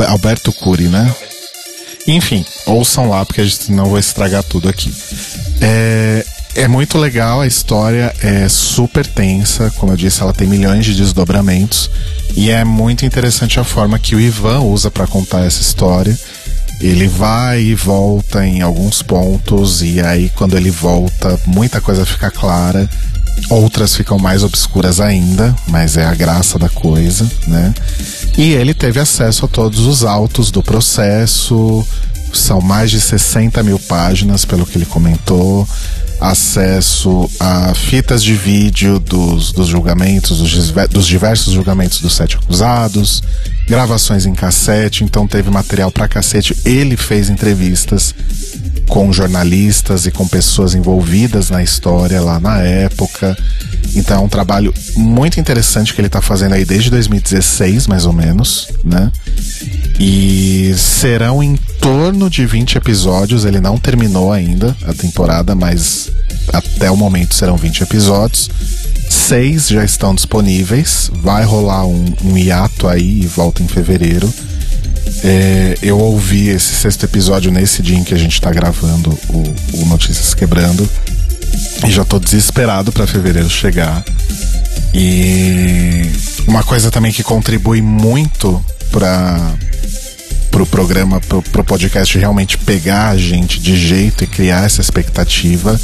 Alberto 0.08 0.52
Cury, 0.52 0.88
né? 0.88 1.14
Enfim, 2.06 2.44
ouçam 2.66 3.08
lá 3.08 3.24
porque 3.24 3.40
a 3.40 3.44
gente 3.44 3.72
não 3.72 3.90
vai 3.90 4.00
estragar 4.00 4.42
tudo 4.42 4.68
aqui. 4.68 4.92
É, 5.60 6.24
é 6.54 6.66
muito 6.66 6.98
legal, 6.98 7.40
a 7.40 7.46
história 7.46 8.14
é 8.22 8.48
super 8.48 9.06
tensa, 9.06 9.70
como 9.76 9.92
eu 9.92 9.96
disse, 9.96 10.20
ela 10.20 10.32
tem 10.32 10.48
milhões 10.48 10.84
de 10.84 10.94
desdobramentos 10.94 11.90
e 12.36 12.50
é 12.50 12.64
muito 12.64 13.06
interessante 13.06 13.60
a 13.60 13.64
forma 13.64 13.98
que 13.98 14.14
o 14.14 14.20
Ivan 14.20 14.60
usa 14.60 14.90
para 14.90 15.06
contar 15.06 15.44
essa 15.44 15.60
história. 15.60 16.16
Ele 16.80 17.06
vai 17.06 17.60
e 17.60 17.74
volta 17.74 18.44
em 18.44 18.62
alguns 18.62 19.02
pontos 19.02 19.82
e 19.82 20.00
aí 20.00 20.30
quando 20.34 20.56
ele 20.56 20.70
volta, 20.70 21.38
muita 21.46 21.80
coisa 21.80 22.06
fica 22.06 22.30
clara, 22.30 22.88
outras 23.48 23.94
ficam 23.94 24.18
mais 24.18 24.42
obscuras 24.42 25.00
ainda, 25.00 25.54
mas 25.68 25.96
é 25.96 26.04
a 26.04 26.14
graça 26.14 26.58
da 26.58 26.68
coisa, 26.68 27.30
né? 27.46 27.74
E 28.36 28.52
ele 28.52 28.74
teve 28.74 28.98
acesso 28.98 29.44
a 29.44 29.48
todos 29.48 29.80
os 29.80 30.04
autos 30.04 30.50
do 30.50 30.62
processo, 30.62 31.86
são 32.32 32.60
mais 32.60 32.90
de 32.90 33.00
60 33.00 33.62
mil 33.62 33.78
páginas, 33.78 34.44
pelo 34.44 34.64
que 34.64 34.78
ele 34.78 34.86
comentou 34.86 35.68
acesso 36.20 37.28
a 37.40 37.74
fitas 37.74 38.22
de 38.22 38.34
vídeo 38.34 38.98
dos, 38.98 39.52
dos 39.52 39.68
julgamentos, 39.68 40.38
dos, 40.38 40.72
dos 40.90 41.06
diversos 41.06 41.54
julgamentos 41.54 42.00
dos 42.00 42.14
sete 42.14 42.36
acusados, 42.36 43.22
gravações 43.66 44.26
em 44.26 44.34
cassete, 44.34 45.02
então 45.02 45.26
teve 45.26 45.50
material 45.50 45.90
pra 45.90 46.06
cacete. 46.06 46.56
Ele 46.64 46.96
fez 46.96 47.30
entrevistas 47.30 48.14
com 48.88 49.12
jornalistas 49.12 50.04
e 50.04 50.10
com 50.10 50.26
pessoas 50.26 50.74
envolvidas 50.74 51.48
na 51.48 51.62
história 51.62 52.20
lá 52.20 52.40
na 52.40 52.58
época. 52.58 53.36
Então 53.94 54.18
é 54.18 54.24
um 54.24 54.28
trabalho 54.28 54.74
muito 54.96 55.40
interessante 55.40 55.94
que 55.94 56.00
ele 56.00 56.08
está 56.08 56.20
fazendo 56.20 56.54
aí 56.54 56.64
desde 56.64 56.90
2016, 56.90 57.86
mais 57.86 58.04
ou 58.04 58.12
menos, 58.12 58.68
né? 58.84 59.10
E 60.02 60.72
serão 60.78 61.42
em 61.42 61.56
torno 61.78 62.30
de 62.30 62.46
20 62.46 62.76
episódios. 62.76 63.44
Ele 63.44 63.60
não 63.60 63.76
terminou 63.76 64.32
ainda 64.32 64.74
a 64.86 64.94
temporada, 64.94 65.54
mas 65.54 66.10
até 66.50 66.90
o 66.90 66.96
momento 66.96 67.34
serão 67.34 67.54
20 67.54 67.82
episódios. 67.82 68.48
Seis 69.10 69.68
já 69.68 69.84
estão 69.84 70.14
disponíveis. 70.14 71.10
Vai 71.16 71.44
rolar 71.44 71.84
um, 71.84 72.14
um 72.24 72.38
hiato 72.38 72.88
aí 72.88 73.20
e 73.20 73.26
volta 73.26 73.62
em 73.62 73.68
fevereiro. 73.68 74.32
É, 75.22 75.76
eu 75.82 75.98
ouvi 75.98 76.48
esse 76.48 76.74
sexto 76.76 77.04
episódio 77.04 77.52
nesse 77.52 77.82
dia 77.82 77.98
em 77.98 78.02
que 78.02 78.14
a 78.14 78.18
gente 78.18 78.32
está 78.32 78.50
gravando 78.50 79.10
o, 79.28 79.82
o 79.82 79.84
Notícias 79.84 80.32
Quebrando. 80.32 80.88
E 81.86 81.90
já 81.90 82.06
tô 82.06 82.18
desesperado 82.18 82.90
para 82.90 83.06
fevereiro 83.06 83.50
chegar. 83.50 84.02
E 84.94 86.10
uma 86.46 86.62
coisa 86.62 86.90
também 86.90 87.12
que 87.12 87.22
contribui 87.22 87.82
muito 87.82 88.64
para 88.90 89.54
pro 90.60 90.66
programa, 90.66 91.20
pro, 91.20 91.40
pro 91.40 91.64
podcast 91.64 92.18
realmente 92.18 92.58
pegar 92.58 93.08
a 93.08 93.16
gente 93.16 93.58
de 93.58 93.76
jeito 93.76 94.24
e 94.24 94.26
criar 94.26 94.66
essa 94.66 94.80
expectativa 94.80 95.80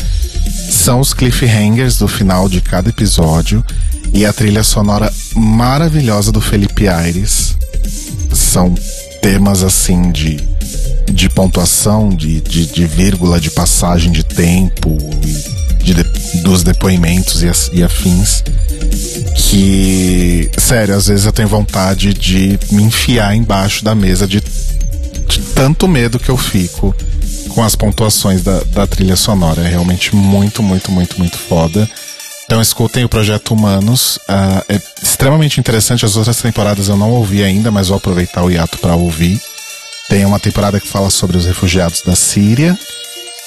são 0.70 1.00
os 1.00 1.14
cliffhangers 1.14 1.96
do 1.96 2.06
final 2.06 2.46
de 2.46 2.60
cada 2.60 2.90
episódio 2.90 3.64
e 4.12 4.26
a 4.26 4.32
trilha 4.32 4.62
sonora 4.62 5.10
maravilhosa 5.34 6.30
do 6.30 6.42
Felipe 6.42 6.88
Aires. 6.88 7.56
São 8.34 8.74
temas 9.22 9.62
assim 9.62 10.10
de, 10.10 10.36
de 11.10 11.30
pontuação, 11.30 12.10
de, 12.10 12.42
de, 12.42 12.66
de 12.66 12.86
vírgula, 12.86 13.40
de 13.40 13.50
passagem 13.50 14.12
de 14.12 14.24
tempo, 14.24 14.94
de, 15.20 15.75
de, 15.94 16.02
dos 16.42 16.62
depoimentos 16.62 17.42
e, 17.42 17.50
e 17.72 17.82
afins. 17.82 18.42
Que, 19.36 20.50
sério, 20.58 20.94
às 20.94 21.06
vezes 21.06 21.26
eu 21.26 21.32
tenho 21.32 21.48
vontade 21.48 22.12
de 22.12 22.58
me 22.70 22.82
enfiar 22.82 23.34
embaixo 23.34 23.84
da 23.84 23.94
mesa 23.94 24.26
de, 24.26 24.40
de 24.40 25.38
tanto 25.54 25.86
medo 25.86 26.18
que 26.18 26.28
eu 26.28 26.36
fico 26.36 26.94
com 27.48 27.62
as 27.62 27.74
pontuações 27.74 28.42
da, 28.42 28.60
da 28.64 28.86
trilha 28.86 29.16
sonora. 29.16 29.62
É 29.62 29.68
realmente 29.68 30.14
muito, 30.14 30.62
muito, 30.62 30.90
muito, 30.90 31.18
muito 31.18 31.38
foda. 31.38 31.88
Então 32.44 32.60
escutem 32.60 33.04
o 33.04 33.08
Projeto 33.08 33.54
Humanos. 33.54 34.16
Uh, 34.28 34.64
é 34.68 34.80
extremamente 35.02 35.58
interessante. 35.58 36.04
As 36.04 36.16
outras 36.16 36.36
temporadas 36.36 36.88
eu 36.88 36.96
não 36.96 37.10
ouvi 37.10 37.42
ainda, 37.42 37.70
mas 37.70 37.88
vou 37.88 37.96
aproveitar 37.96 38.44
o 38.44 38.50
hiato 38.50 38.78
para 38.78 38.94
ouvir. 38.94 39.40
Tem 40.08 40.24
uma 40.24 40.38
temporada 40.38 40.78
que 40.78 40.86
fala 40.86 41.10
sobre 41.10 41.36
os 41.36 41.44
refugiados 41.44 42.02
da 42.02 42.14
Síria. 42.14 42.78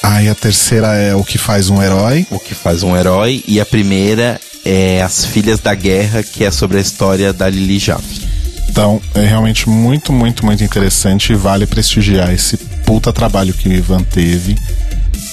Aí 0.01 0.29
a 0.29 0.35
terceira 0.35 0.95
é 0.95 1.13
O 1.13 1.23
que 1.23 1.37
faz 1.37 1.69
um 1.69 1.81
herói. 1.81 2.25
O 2.31 2.39
que 2.39 2.55
faz 2.55 2.83
um 2.83 2.95
herói. 2.95 3.43
E 3.47 3.59
a 3.59 3.65
primeira 3.65 4.39
é 4.63 5.01
As 5.01 5.25
Filhas 5.25 5.59
da 5.59 5.73
Guerra, 5.73 6.23
que 6.23 6.43
é 6.43 6.51
sobre 6.51 6.77
a 6.77 6.81
história 6.81 7.33
da 7.33 7.49
Lili 7.49 7.79
Jaffe. 7.79 8.27
Então, 8.69 9.01
é 9.15 9.25
realmente 9.25 9.67
muito, 9.67 10.13
muito, 10.13 10.45
muito 10.45 10.63
interessante 10.63 11.33
e 11.33 11.35
vale 11.35 11.65
prestigiar 11.65 12.31
esse 12.31 12.55
puta 12.85 13.11
trabalho 13.11 13.53
que 13.53 13.67
o 13.67 13.73
Ivan 13.73 14.03
teve. 14.03 14.55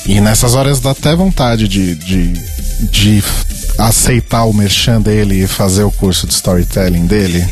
E 0.07 0.20
nessas 0.20 0.55
horas 0.55 0.81
dá 0.81 0.90
até 0.90 1.14
vontade 1.14 1.68
de, 1.68 1.94
de, 1.94 2.33
de 2.90 3.22
aceitar 3.79 4.44
o 4.44 4.52
merchan 4.52 5.00
dele 5.00 5.44
e 5.44 5.46
fazer 5.46 5.85
o 5.85 5.92
curso 5.92 6.26
de 6.26 6.33
storytelling 6.33 7.07
dele. 7.07 7.46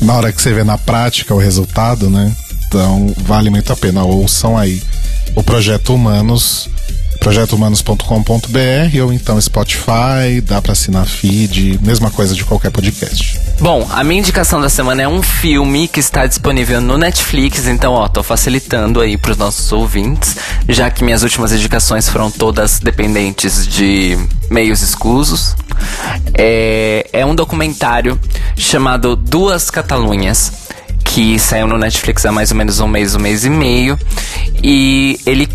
Na 0.00 0.14
hora 0.14 0.32
que 0.32 0.40
você 0.40 0.52
vê 0.52 0.64
na 0.64 0.78
prática 0.78 1.34
o 1.34 1.38
resultado, 1.38 2.08
né? 2.08 2.34
Então, 2.66 3.14
vale 3.18 3.50
muito 3.50 3.72
a 3.72 3.76
pena. 3.76 4.02
Ouçam 4.02 4.56
aí 4.56 4.82
o 5.34 5.42
Projeto 5.42 5.94
Humanos 5.94 6.68
projetohumanos.com.br 7.20 9.02
ou 9.04 9.12
então 9.12 9.40
Spotify, 9.40 10.40
dá 10.42 10.60
para 10.60 10.72
assinar 10.72 11.06
feed, 11.06 11.78
mesma 11.82 12.10
coisa 12.10 12.34
de 12.34 12.42
qualquer 12.44 12.70
podcast. 12.70 13.38
Bom, 13.60 13.86
a 13.92 14.02
minha 14.02 14.20
indicação 14.20 14.58
da 14.60 14.70
semana 14.70 15.02
é 15.02 15.08
um 15.08 15.22
filme 15.22 15.86
que 15.86 16.00
está 16.00 16.26
disponível 16.26 16.80
no 16.80 16.96
Netflix, 16.96 17.66
então 17.66 17.92
ó, 17.92 18.08
tô 18.08 18.22
facilitando 18.22 19.00
aí 19.00 19.18
para 19.18 19.32
os 19.32 19.36
nossos 19.36 19.70
ouvintes, 19.70 20.36
já 20.66 20.90
que 20.90 21.04
minhas 21.04 21.22
últimas 21.22 21.52
indicações 21.52 22.08
foram 22.08 22.30
todas 22.30 22.80
dependentes 22.80 23.66
de 23.66 24.18
meios 24.50 24.80
exclusos. 24.80 25.54
É, 26.34 27.06
é 27.12 27.26
um 27.26 27.34
documentário 27.34 28.18
chamado 28.56 29.14
Duas 29.14 29.70
Catalunhas 29.70 30.69
que 31.04 31.38
saiu 31.38 31.66
no 31.66 31.78
Netflix 31.78 32.24
há 32.24 32.32
mais 32.32 32.50
ou 32.50 32.56
menos 32.56 32.80
um 32.80 32.88
mês, 32.88 33.14
um 33.14 33.18
mês 33.18 33.44
e 33.44 33.50
meio, 33.50 33.98
e 34.62 35.18
ele 35.26 35.48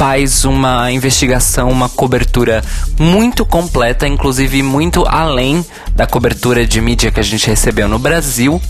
faz 0.00 0.44
uma 0.44 0.90
investigação, 0.92 1.70
uma 1.70 1.88
cobertura 1.88 2.62
muito 2.98 3.44
completa, 3.44 4.06
inclusive 4.06 4.62
muito 4.62 5.04
além 5.06 5.64
da 5.94 6.06
cobertura 6.06 6.66
de 6.66 6.80
mídia 6.80 7.10
que 7.10 7.20
a 7.20 7.22
gente 7.22 7.46
recebeu 7.46 7.88
no 7.88 7.98
Brasil, 7.98 8.60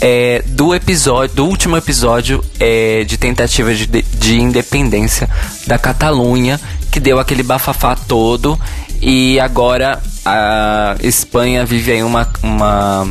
é, 0.00 0.42
do 0.46 0.74
episódio, 0.74 1.36
do 1.36 1.46
último 1.46 1.76
episódio 1.76 2.44
é, 2.58 3.04
de 3.04 3.16
tentativa 3.16 3.74
de, 3.74 3.86
de 3.86 4.40
independência 4.40 5.28
da 5.66 5.78
Catalunha, 5.78 6.60
que 6.90 7.00
deu 7.00 7.18
aquele 7.18 7.42
bafafá 7.42 7.94
todo 7.94 8.58
e 9.00 9.40
agora 9.40 10.00
a 10.24 10.96
Espanha 11.02 11.64
vive 11.64 11.92
aí 11.92 12.02
uma, 12.02 12.28
uma, 12.42 13.08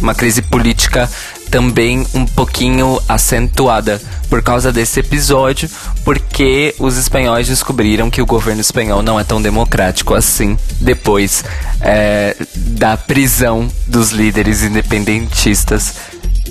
uma 0.00 0.14
crise 0.14 0.42
política 0.42 1.10
também 1.54 2.04
um 2.12 2.26
pouquinho 2.26 3.00
acentuada 3.08 4.02
por 4.28 4.42
causa 4.42 4.72
desse 4.72 4.98
episódio, 4.98 5.70
porque 6.04 6.74
os 6.80 6.96
espanhóis 6.96 7.46
descobriram 7.46 8.10
que 8.10 8.20
o 8.20 8.26
governo 8.26 8.60
espanhol 8.60 9.04
não 9.04 9.20
é 9.20 9.22
tão 9.22 9.40
democrático 9.40 10.14
assim 10.14 10.58
depois 10.80 11.44
é, 11.80 12.36
da 12.56 12.96
prisão 12.96 13.68
dos 13.86 14.10
líderes 14.10 14.64
independentistas 14.64 15.94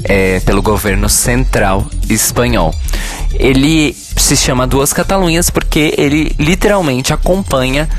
é, 0.06 0.40
pelo 0.40 0.62
governo 0.62 1.10
central 1.10 1.86
espanhol. 2.10 2.74
Ele 3.34 3.94
se 4.16 4.38
chama 4.38 4.66
Duas 4.66 4.94
Catalunhas 4.94 5.50
porque 5.50 5.94
ele 5.98 6.34
literalmente 6.40 7.12
acompanha 7.12 7.90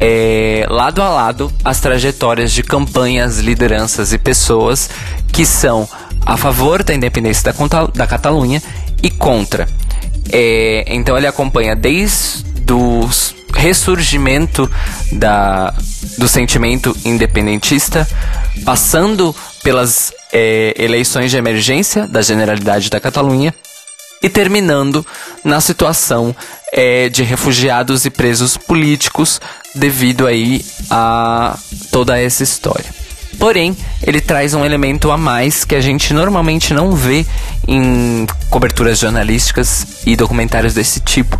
é, 0.00 0.66
lado 0.70 1.02
a 1.02 1.10
lado 1.10 1.52
as 1.62 1.78
trajetórias 1.78 2.52
de 2.52 2.62
campanhas, 2.62 3.38
lideranças 3.38 4.14
e 4.14 4.18
pessoas 4.18 4.88
que 5.30 5.44
são 5.44 5.86
a 6.24 6.36
favor 6.36 6.82
da 6.82 6.94
independência 6.94 7.52
da, 7.52 7.86
da 7.86 8.06
Catalunha 8.06 8.62
e 9.02 9.10
contra. 9.10 9.68
É, 10.30 10.84
então 10.88 11.16
ele 11.16 11.26
acompanha 11.26 11.76
desde 11.76 12.72
o 12.72 13.08
ressurgimento 13.52 14.70
da, 15.12 15.74
do 16.18 16.26
sentimento 16.26 16.96
independentista, 17.04 18.08
passando 18.64 19.34
pelas 19.62 20.12
é, 20.32 20.74
eleições 20.76 21.30
de 21.30 21.36
emergência 21.36 22.06
da 22.06 22.22
Generalidade 22.22 22.90
da 22.90 23.00
Catalunha 23.00 23.54
e 24.22 24.28
terminando 24.28 25.06
na 25.44 25.60
situação 25.60 26.34
é, 26.72 27.08
de 27.08 27.22
refugiados 27.22 28.04
e 28.04 28.10
presos 28.10 28.56
políticos 28.56 29.40
devido 29.74 30.26
aí 30.26 30.64
a 30.90 31.58
toda 31.90 32.18
essa 32.18 32.42
história. 32.42 33.03
Porém, 33.38 33.76
ele 34.02 34.20
traz 34.20 34.54
um 34.54 34.64
elemento 34.64 35.10
a 35.10 35.16
mais 35.16 35.64
que 35.64 35.74
a 35.74 35.80
gente 35.80 36.14
normalmente 36.14 36.72
não 36.72 36.92
vê 36.92 37.26
em 37.66 38.26
coberturas 38.50 38.98
jornalísticas 38.98 39.86
e 40.06 40.16
documentários 40.16 40.74
desse 40.74 41.00
tipo, 41.00 41.38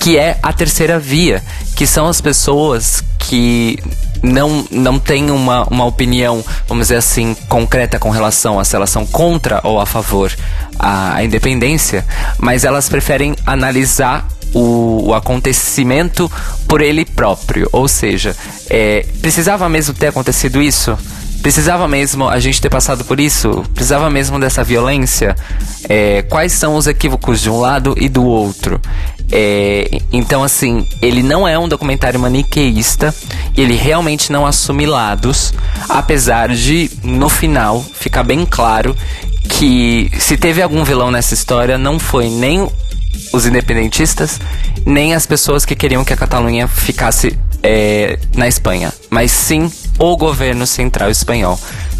que 0.00 0.16
é 0.18 0.38
a 0.42 0.52
terceira 0.52 0.98
via, 0.98 1.42
que 1.74 1.86
são 1.86 2.06
as 2.06 2.20
pessoas 2.20 3.02
que 3.18 3.78
não, 4.22 4.66
não 4.70 4.98
têm 4.98 5.30
uma, 5.30 5.64
uma 5.64 5.84
opinião, 5.84 6.44
vamos 6.66 6.88
dizer 6.88 6.96
assim, 6.96 7.34
concreta 7.48 7.98
com 7.98 8.10
relação 8.10 8.58
a 8.58 8.64
se 8.64 8.74
elas 8.74 8.90
são 8.90 9.06
contra 9.06 9.60
ou 9.62 9.80
a 9.80 9.86
favor 9.86 10.32
a 10.78 11.22
independência, 11.22 12.04
mas 12.38 12.64
elas 12.64 12.88
preferem 12.88 13.34
analisar 13.46 14.26
o, 14.52 15.08
o, 15.08 15.14
acontecimento 15.14 16.30
por 16.68 16.82
ele 16.82 17.04
próprio. 17.04 17.68
Ou 17.72 17.88
seja, 17.88 18.36
é, 18.68 19.06
precisava 19.20 19.68
mesmo 19.68 19.94
ter 19.94 20.08
acontecido 20.08 20.62
isso? 20.62 20.96
Precisava 21.42 21.86
mesmo 21.86 22.28
a 22.28 22.40
gente 22.40 22.60
ter 22.60 22.68
passado 22.68 23.04
por 23.04 23.20
isso? 23.20 23.64
Precisava 23.72 24.10
mesmo 24.10 24.38
dessa 24.40 24.64
violência? 24.64 25.36
É, 25.88 26.22
quais 26.22 26.52
são 26.52 26.74
os 26.74 26.86
equívocos 26.86 27.40
de 27.40 27.48
um 27.48 27.60
lado 27.60 27.94
e 27.98 28.08
do 28.08 28.24
outro? 28.24 28.80
É, 29.30 29.88
então, 30.12 30.42
assim, 30.44 30.86
ele 31.02 31.22
não 31.22 31.46
é 31.46 31.58
um 31.58 31.68
documentário 31.68 32.18
maniqueísta, 32.18 33.14
ele 33.56 33.74
realmente 33.74 34.30
não 34.30 34.46
assume 34.46 34.86
lados, 34.86 35.52
apesar 35.88 36.48
de, 36.48 36.90
no 37.02 37.28
final, 37.28 37.82
ficar 37.82 38.22
bem 38.22 38.46
claro 38.46 38.96
que 39.48 40.10
se 40.18 40.36
teve 40.36 40.62
algum 40.62 40.84
vilão 40.84 41.10
nessa 41.10 41.34
história, 41.34 41.78
não 41.78 41.98
foi 41.98 42.28
nem 42.28 42.68
os 43.32 43.46
independentistas, 43.46 44.40
nem 44.84 45.14
as 45.14 45.26
pessoas 45.26 45.64
que 45.64 45.74
queriam 45.74 46.04
que 46.04 46.12
a 46.12 46.16
Catalunha 46.16 46.68
ficasse 46.68 47.36
é, 47.62 48.18
na 48.34 48.48
Espanha, 48.48 48.92
mas 49.10 49.30
sim 49.30 49.70
o 49.98 50.16
governo 50.16 50.66
central 50.66 51.10
espanhol, 51.10 51.58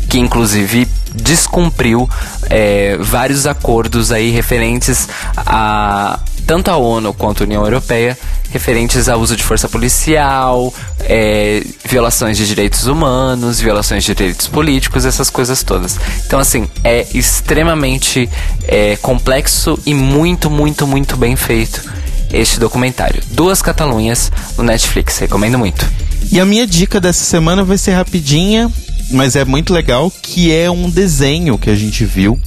que 0.09 0.19
inclusive 0.19 0.87
descumpriu 1.15 2.09
é, 2.51 2.97
vários 3.01 3.47
acordos 3.47 4.13
aí 4.13 4.31
referentes 4.31 5.09
a 5.37 6.21
tanto 6.47 6.71
a 6.71 6.77
ONU 6.77 7.13
quanto 7.13 7.43
a 7.43 7.47
União 7.47 7.65
Europeia 7.65 8.17
referentes 8.51 9.09
ao 9.09 9.21
uso 9.21 9.37
de 9.37 9.43
força 9.43 9.69
policial, 9.69 10.73
é, 11.01 11.63
violações 11.85 12.37
de 12.37 12.47
direitos 12.47 12.87
humanos, 12.87 13.61
violações 13.61 14.05
de 14.05 14.15
direitos 14.15 14.47
políticos, 14.47 15.05
essas 15.05 15.29
coisas 15.29 15.63
todas. 15.63 15.99
Então, 16.27 16.39
assim, 16.39 16.69
é 16.85 17.07
extremamente 17.13 18.31
é, 18.67 18.97
complexo 18.97 19.79
e 19.85 19.93
muito, 19.93 20.49
muito, 20.49 20.87
muito 20.87 21.17
bem 21.17 21.37
feito 21.37 21.96
este 22.33 22.59
documentário. 22.59 23.23
Duas 23.33 23.63
Catalunhas 23.63 24.31
no 24.57 24.65
Netflix, 24.65 25.19
recomendo 25.19 25.59
muito. 25.59 25.87
E 26.31 26.41
a 26.41 26.45
minha 26.45 26.67
dica 26.67 27.01
dessa 27.01 27.25
semana 27.25 27.63
vai 27.63 27.79
ser 27.79 27.93
rapidinha, 27.93 28.71
mas 29.11 29.37
é 29.37 29.45
muito 29.45 29.73
legal, 29.73 30.11
que 30.11 30.53
é 30.53 30.71
um 30.71 30.91
desenho 30.91 31.59
que 31.59 31.71
a 31.71 31.77
gente 31.77 32.05
viu. 32.05 32.39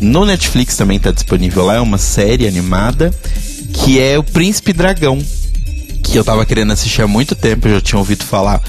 No 0.00 0.24
Netflix 0.24 0.76
também 0.76 0.98
está 0.98 1.10
disponível 1.10 1.64
lá, 1.64 1.76
é 1.76 1.80
uma 1.80 1.98
série 1.98 2.46
animada, 2.46 3.12
que 3.72 4.00
é 4.00 4.18
o 4.18 4.22
Príncipe 4.22 4.72
Dragão. 4.72 5.18
Que 6.02 6.18
eu 6.18 6.24
tava 6.24 6.44
querendo 6.44 6.72
assistir 6.72 7.02
há 7.02 7.06
muito 7.06 7.34
tempo, 7.34 7.66
eu 7.66 7.74
já 7.74 7.80
tinha 7.80 7.98
ouvido 7.98 8.24
falar 8.24 8.62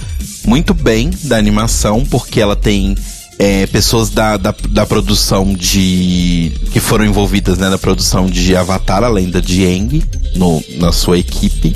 muito 0.45 0.73
bem 0.73 1.09
da 1.23 1.37
animação, 1.37 2.05
porque 2.05 2.39
ela 2.39 2.55
tem 2.55 2.95
é, 3.37 3.65
pessoas 3.67 4.09
da, 4.09 4.37
da, 4.37 4.55
da, 4.69 4.85
produção 4.85 5.53
de. 5.53 6.51
que 6.71 6.79
foram 6.79 7.05
envolvidas 7.05 7.57
né, 7.57 7.69
na 7.69 7.77
produção 7.77 8.27
de 8.27 8.55
Avatar, 8.55 9.03
a 9.03 9.09
lenda 9.09 9.41
de 9.41 9.65
Aang, 9.65 10.03
no, 10.35 10.63
na 10.77 10.91
sua 10.91 11.17
equipe. 11.17 11.75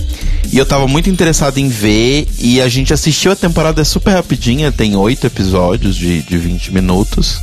E 0.51 0.57
eu 0.57 0.65
tava 0.65 0.87
muito 0.87 1.09
interessado 1.09 1.57
em 1.57 1.67
ver. 1.67 2.27
E 2.39 2.61
a 2.61 2.67
gente 2.69 2.93
assistiu 2.93 3.31
a 3.31 3.35
temporada 3.35 3.81
é 3.81 3.85
super 3.85 4.11
rapidinha, 4.11 4.71
tem 4.71 4.95
oito 4.95 5.27
episódios 5.27 5.95
de, 5.95 6.21
de 6.23 6.37
20 6.37 6.73
minutos. 6.73 7.39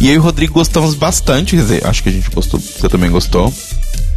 E 0.00 0.08
eu 0.08 0.14
e 0.14 0.18
o 0.18 0.22
Rodrigo 0.22 0.54
gostamos 0.54 0.94
bastante, 0.94 1.56
quer 1.56 1.62
dizer, 1.62 1.86
acho 1.86 2.02
que 2.02 2.08
a 2.08 2.12
gente 2.12 2.30
gostou, 2.30 2.60
você 2.60 2.88
também 2.88 3.10
gostou. 3.10 3.52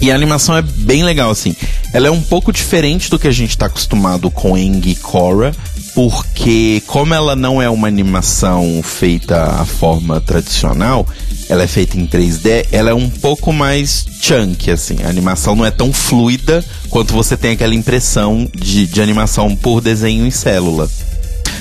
E 0.02 0.12
a 0.12 0.16
animação 0.16 0.56
é 0.56 0.62
bem 0.62 1.04
legal, 1.04 1.30
assim. 1.30 1.56
Ela 1.94 2.08
é 2.08 2.12
um 2.12 2.22
pouco 2.22 2.54
diferente 2.54 3.10
do 3.10 3.20
que 3.20 3.28
a 3.28 3.32
gente 3.32 3.58
tá 3.58 3.66
acostumado 3.66 4.32
com 4.32 4.58
Eng 4.58 4.82
e 4.90 4.96
Korra, 4.96 5.54
porque 5.94 6.82
como 6.88 7.14
ela 7.14 7.36
não 7.36 7.62
é 7.62 7.70
uma 7.70 7.88
animação 7.88 8.82
feita 8.84 9.44
à 9.44 9.66
forma 9.66 10.20
tradicional, 10.22 11.08
ela 11.50 11.64
é 11.64 11.68
feita 11.68 11.98
em 11.98 12.06
3D, 12.06 12.68
ela 12.72 12.92
é 12.92 12.94
um 12.94 13.10
pouco 13.10 13.52
mais 13.52 14.06
chunk, 14.22 14.70
assim. 14.70 14.98
A 15.04 15.10
animação 15.10 15.56
não 15.56 15.66
é 15.66 15.72
tão 15.72 15.92
fluida 15.92 16.64
quanto 16.90 17.14
você 17.14 17.36
tem 17.36 17.52
aquela 17.52 17.74
impressão 17.74 18.50
de, 18.54 18.86
de 18.86 19.02
animação 19.02 19.56
por 19.56 19.82
desenho 19.82 20.26
em 20.26 20.32
célula. 20.32 20.90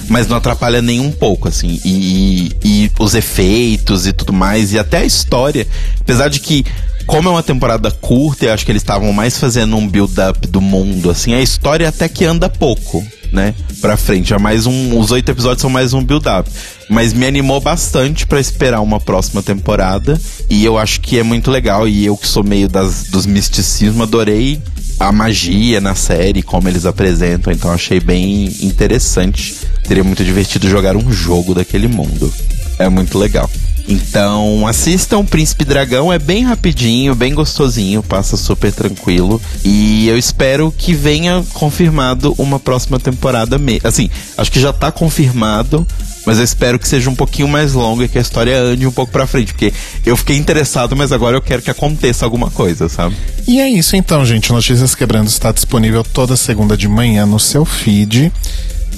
Mas 0.09 0.26
não 0.26 0.37
atrapalha 0.37 0.81
nem 0.83 1.01
um 1.01 1.11
pouco, 1.11 1.49
assim. 1.49 1.81
E, 1.85 2.53
e, 2.62 2.85
e 2.85 2.93
os 2.99 3.14
efeitos 3.14 4.07
e 4.07 4.12
tudo 4.12 4.33
mais, 4.33 4.72
e 4.72 4.79
até 4.79 4.99
a 4.99 5.05
história. 5.05 5.66
Apesar 6.01 6.29
de 6.29 6.41
que 6.41 6.64
como 7.07 7.26
é 7.26 7.33
uma 7.33 7.43
temporada 7.43 7.91
curta, 7.91 8.45
eu 8.45 8.53
acho 8.53 8.66
que 8.66 8.70
eles 8.70 8.83
estavam 8.83 9.12
mais 9.14 9.39
fazendo 9.39 9.74
um 9.76 9.89
build-up 9.89 10.47
do 10.47 10.61
mundo, 10.61 11.11
assim, 11.11 11.33
a 11.33 11.41
história 11.41 11.89
até 11.89 12.07
que 12.07 12.26
anda 12.26 12.51
pouco. 12.51 13.05
Né, 13.33 13.55
pra 13.81 13.97
frente. 13.97 14.33
É 14.33 14.39
mais 14.39 14.66
um, 14.66 14.99
os 14.99 15.11
oito 15.11 15.31
episódios 15.31 15.61
são 15.61 15.70
mais 15.70 15.93
um 15.93 16.03
build-up. 16.03 16.51
Mas 16.89 17.12
me 17.12 17.26
animou 17.26 17.61
bastante 17.61 18.26
para 18.26 18.41
esperar 18.41 18.81
uma 18.81 18.99
próxima 18.99 19.43
temporada. 19.43 20.18
E 20.49 20.64
eu 20.64 20.79
acho 20.79 21.01
que 21.01 21.18
é 21.18 21.22
muito 21.22 21.51
legal. 21.51 21.87
E 21.87 22.07
eu 22.07 22.16
que 22.16 22.26
sou 22.26 22.43
meio 22.43 22.68
das, 22.68 23.05
dos 23.05 23.26
misticismos, 23.26 24.03
adorei 24.03 24.61
a 24.99 25.12
magia 25.12 25.81
na 25.81 25.95
série, 25.95 26.43
como 26.43 26.68
eles 26.68 26.87
apresentam. 26.87 27.53
Então 27.53 27.70
achei 27.70 28.01
bem 28.01 28.47
interessante. 28.62 29.55
Seria 29.87 30.05
muito 30.05 30.24
divertido 30.24 30.68
jogar 30.68 30.97
um 30.97 31.12
jogo 31.12 31.55
daquele 31.55 31.89
mundo. 31.89 32.33
É 32.79 32.89
muito 32.89 33.18
legal. 33.18 33.51
Então 33.89 34.66
assistam 34.66 35.24
Príncipe 35.24 35.64
Dragão, 35.64 36.12
é 36.12 36.18
bem 36.18 36.45
rapidinho, 36.45 37.14
bem 37.14 37.32
gostosinho, 37.32 38.03
passa 38.03 38.36
super 38.36 38.70
tranquilo. 38.70 39.41
E 39.64 40.07
eu 40.07 40.18
espero 40.18 40.72
que 40.76 40.93
venha 40.93 41.43
confirmado 41.55 42.34
uma 42.36 42.61
próxima 42.61 43.01
temporada. 43.01 43.57
Me 43.57 43.80
assim, 43.82 44.11
acho 44.36 44.53
que 44.53 44.61
já 44.61 44.74
tá 44.74 44.93
confirmado, 44.93 45.86
mas 46.26 46.36
eu 46.36 46.45
espero 46.45 46.78
que 46.78 46.86
seja 46.86 47.09
um 47.09 47.14
pouquinho 47.14 47.49
mais 47.49 47.72
longa 47.72 48.05
e 48.05 48.09
que 48.09 48.18
a 48.18 48.20
história 48.20 48.61
ande 48.61 48.86
um 48.86 48.93
pouco 48.93 49.11
pra 49.11 49.26
frente, 49.26 49.55
porque 49.55 49.72
eu 50.05 50.16
fiquei 50.18 50.36
interessado, 50.36 50.95
mas 50.95 51.11
agora 51.11 51.39
eu 51.39 51.41
quero 51.41 51.62
que 51.62 51.70
aconteça 51.70 52.26
alguma 52.26 52.51
coisa, 52.51 52.91
sabe? 52.91 53.16
E 53.47 53.59
é 53.59 53.70
isso 53.70 53.97
então, 53.97 54.22
gente. 54.26 54.53
Notícias 54.53 54.95
Quebrando 54.95 55.28
está 55.28 55.51
disponível 55.51 56.05
toda 56.05 56.36
segunda 56.36 56.76
de 56.76 56.86
manhã 56.86 57.24
no 57.24 57.41
seu 57.41 57.64
feed 57.64 58.30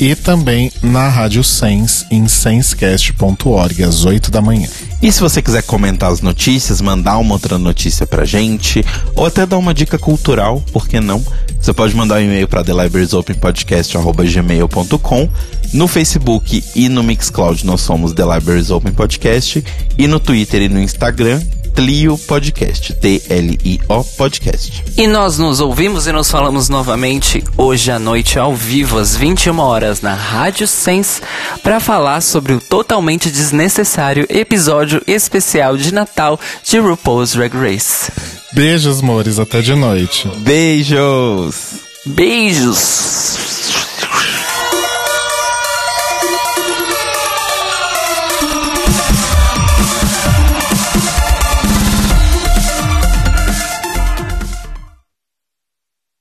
e 0.01 0.15
também 0.15 0.73
na 0.83 1.09
Rádio 1.09 1.45
Sense 1.45 2.07
em 2.11 2.27
sensecast.org 2.27 3.85
às 3.85 4.07
8 4.07 4.31
da 4.31 4.41
manhã. 4.41 4.67
E 5.03 5.13
se 5.13 5.21
você 5.21 5.43
quiser 5.43 5.63
comentar 5.63 6.11
as 6.11 6.23
notícias, 6.23 6.81
mandar 6.81 7.19
uma 7.19 7.35
outra 7.35 7.59
notícia 7.59 8.07
pra 8.07 8.25
gente, 8.25 8.83
ou 9.15 9.27
até 9.27 9.45
dar 9.45 9.59
uma 9.59 9.75
dica 9.75 9.99
cultural, 9.99 10.65
por 10.73 10.89
que 10.89 11.01
não? 11.01 11.23
Você 11.61 11.75
pode 11.75 11.95
mandar 11.95 12.15
um 12.17 12.25
e-mail 12.25 12.49
para 12.49 12.65
thelibrariesopenpodcast.gmail.com 12.65 15.29
No 15.75 15.87
Facebook 15.87 16.65
e 16.75 16.89
no 16.89 17.03
Mixcloud 17.03 17.67
nós 17.67 17.83
somos 17.83 18.15
The 18.15 18.23
Libraries 18.23 18.71
Open 18.71 18.95
Podcast 18.95 19.63
e 19.99 20.07
no 20.07 20.19
Twitter 20.19 20.63
e 20.63 20.71
no 20.71 20.81
Instagram 20.81 21.43
Tlio 21.81 22.19
Podcast, 22.19 22.93
T-L-I-O 22.93 24.05
Podcast. 24.05 24.85
E 24.99 25.07
nós 25.07 25.39
nos 25.39 25.61
ouvimos 25.61 26.07
e 26.07 26.13
nos 26.13 26.31
falamos 26.31 26.69
novamente 26.69 27.43
hoje 27.57 27.91
à 27.91 27.99
noite 27.99 28.39
ao 28.39 28.55
vivo 28.55 28.99
às 28.99 29.17
21 29.17 29.59
horas 29.59 30.03
na 30.03 30.13
Rádio 30.13 30.67
Sense 30.67 31.23
para 31.63 31.81
falar 31.81 32.21
sobre 32.21 32.53
o 32.53 32.61
totalmente 32.61 33.31
desnecessário 33.31 34.27
episódio 34.29 35.01
especial 35.07 35.79
de 35.79 35.95
Natal 35.95 36.39
de 36.63 36.79
RuPaul's 36.79 37.33
Drag 37.33 37.55
Race. 37.57 38.13
Beijos, 38.53 39.01
amores, 39.01 39.39
até 39.39 39.63
de 39.63 39.75
noite. 39.75 40.29
Beijos! 40.37 41.81
Beijos! 42.05 43.70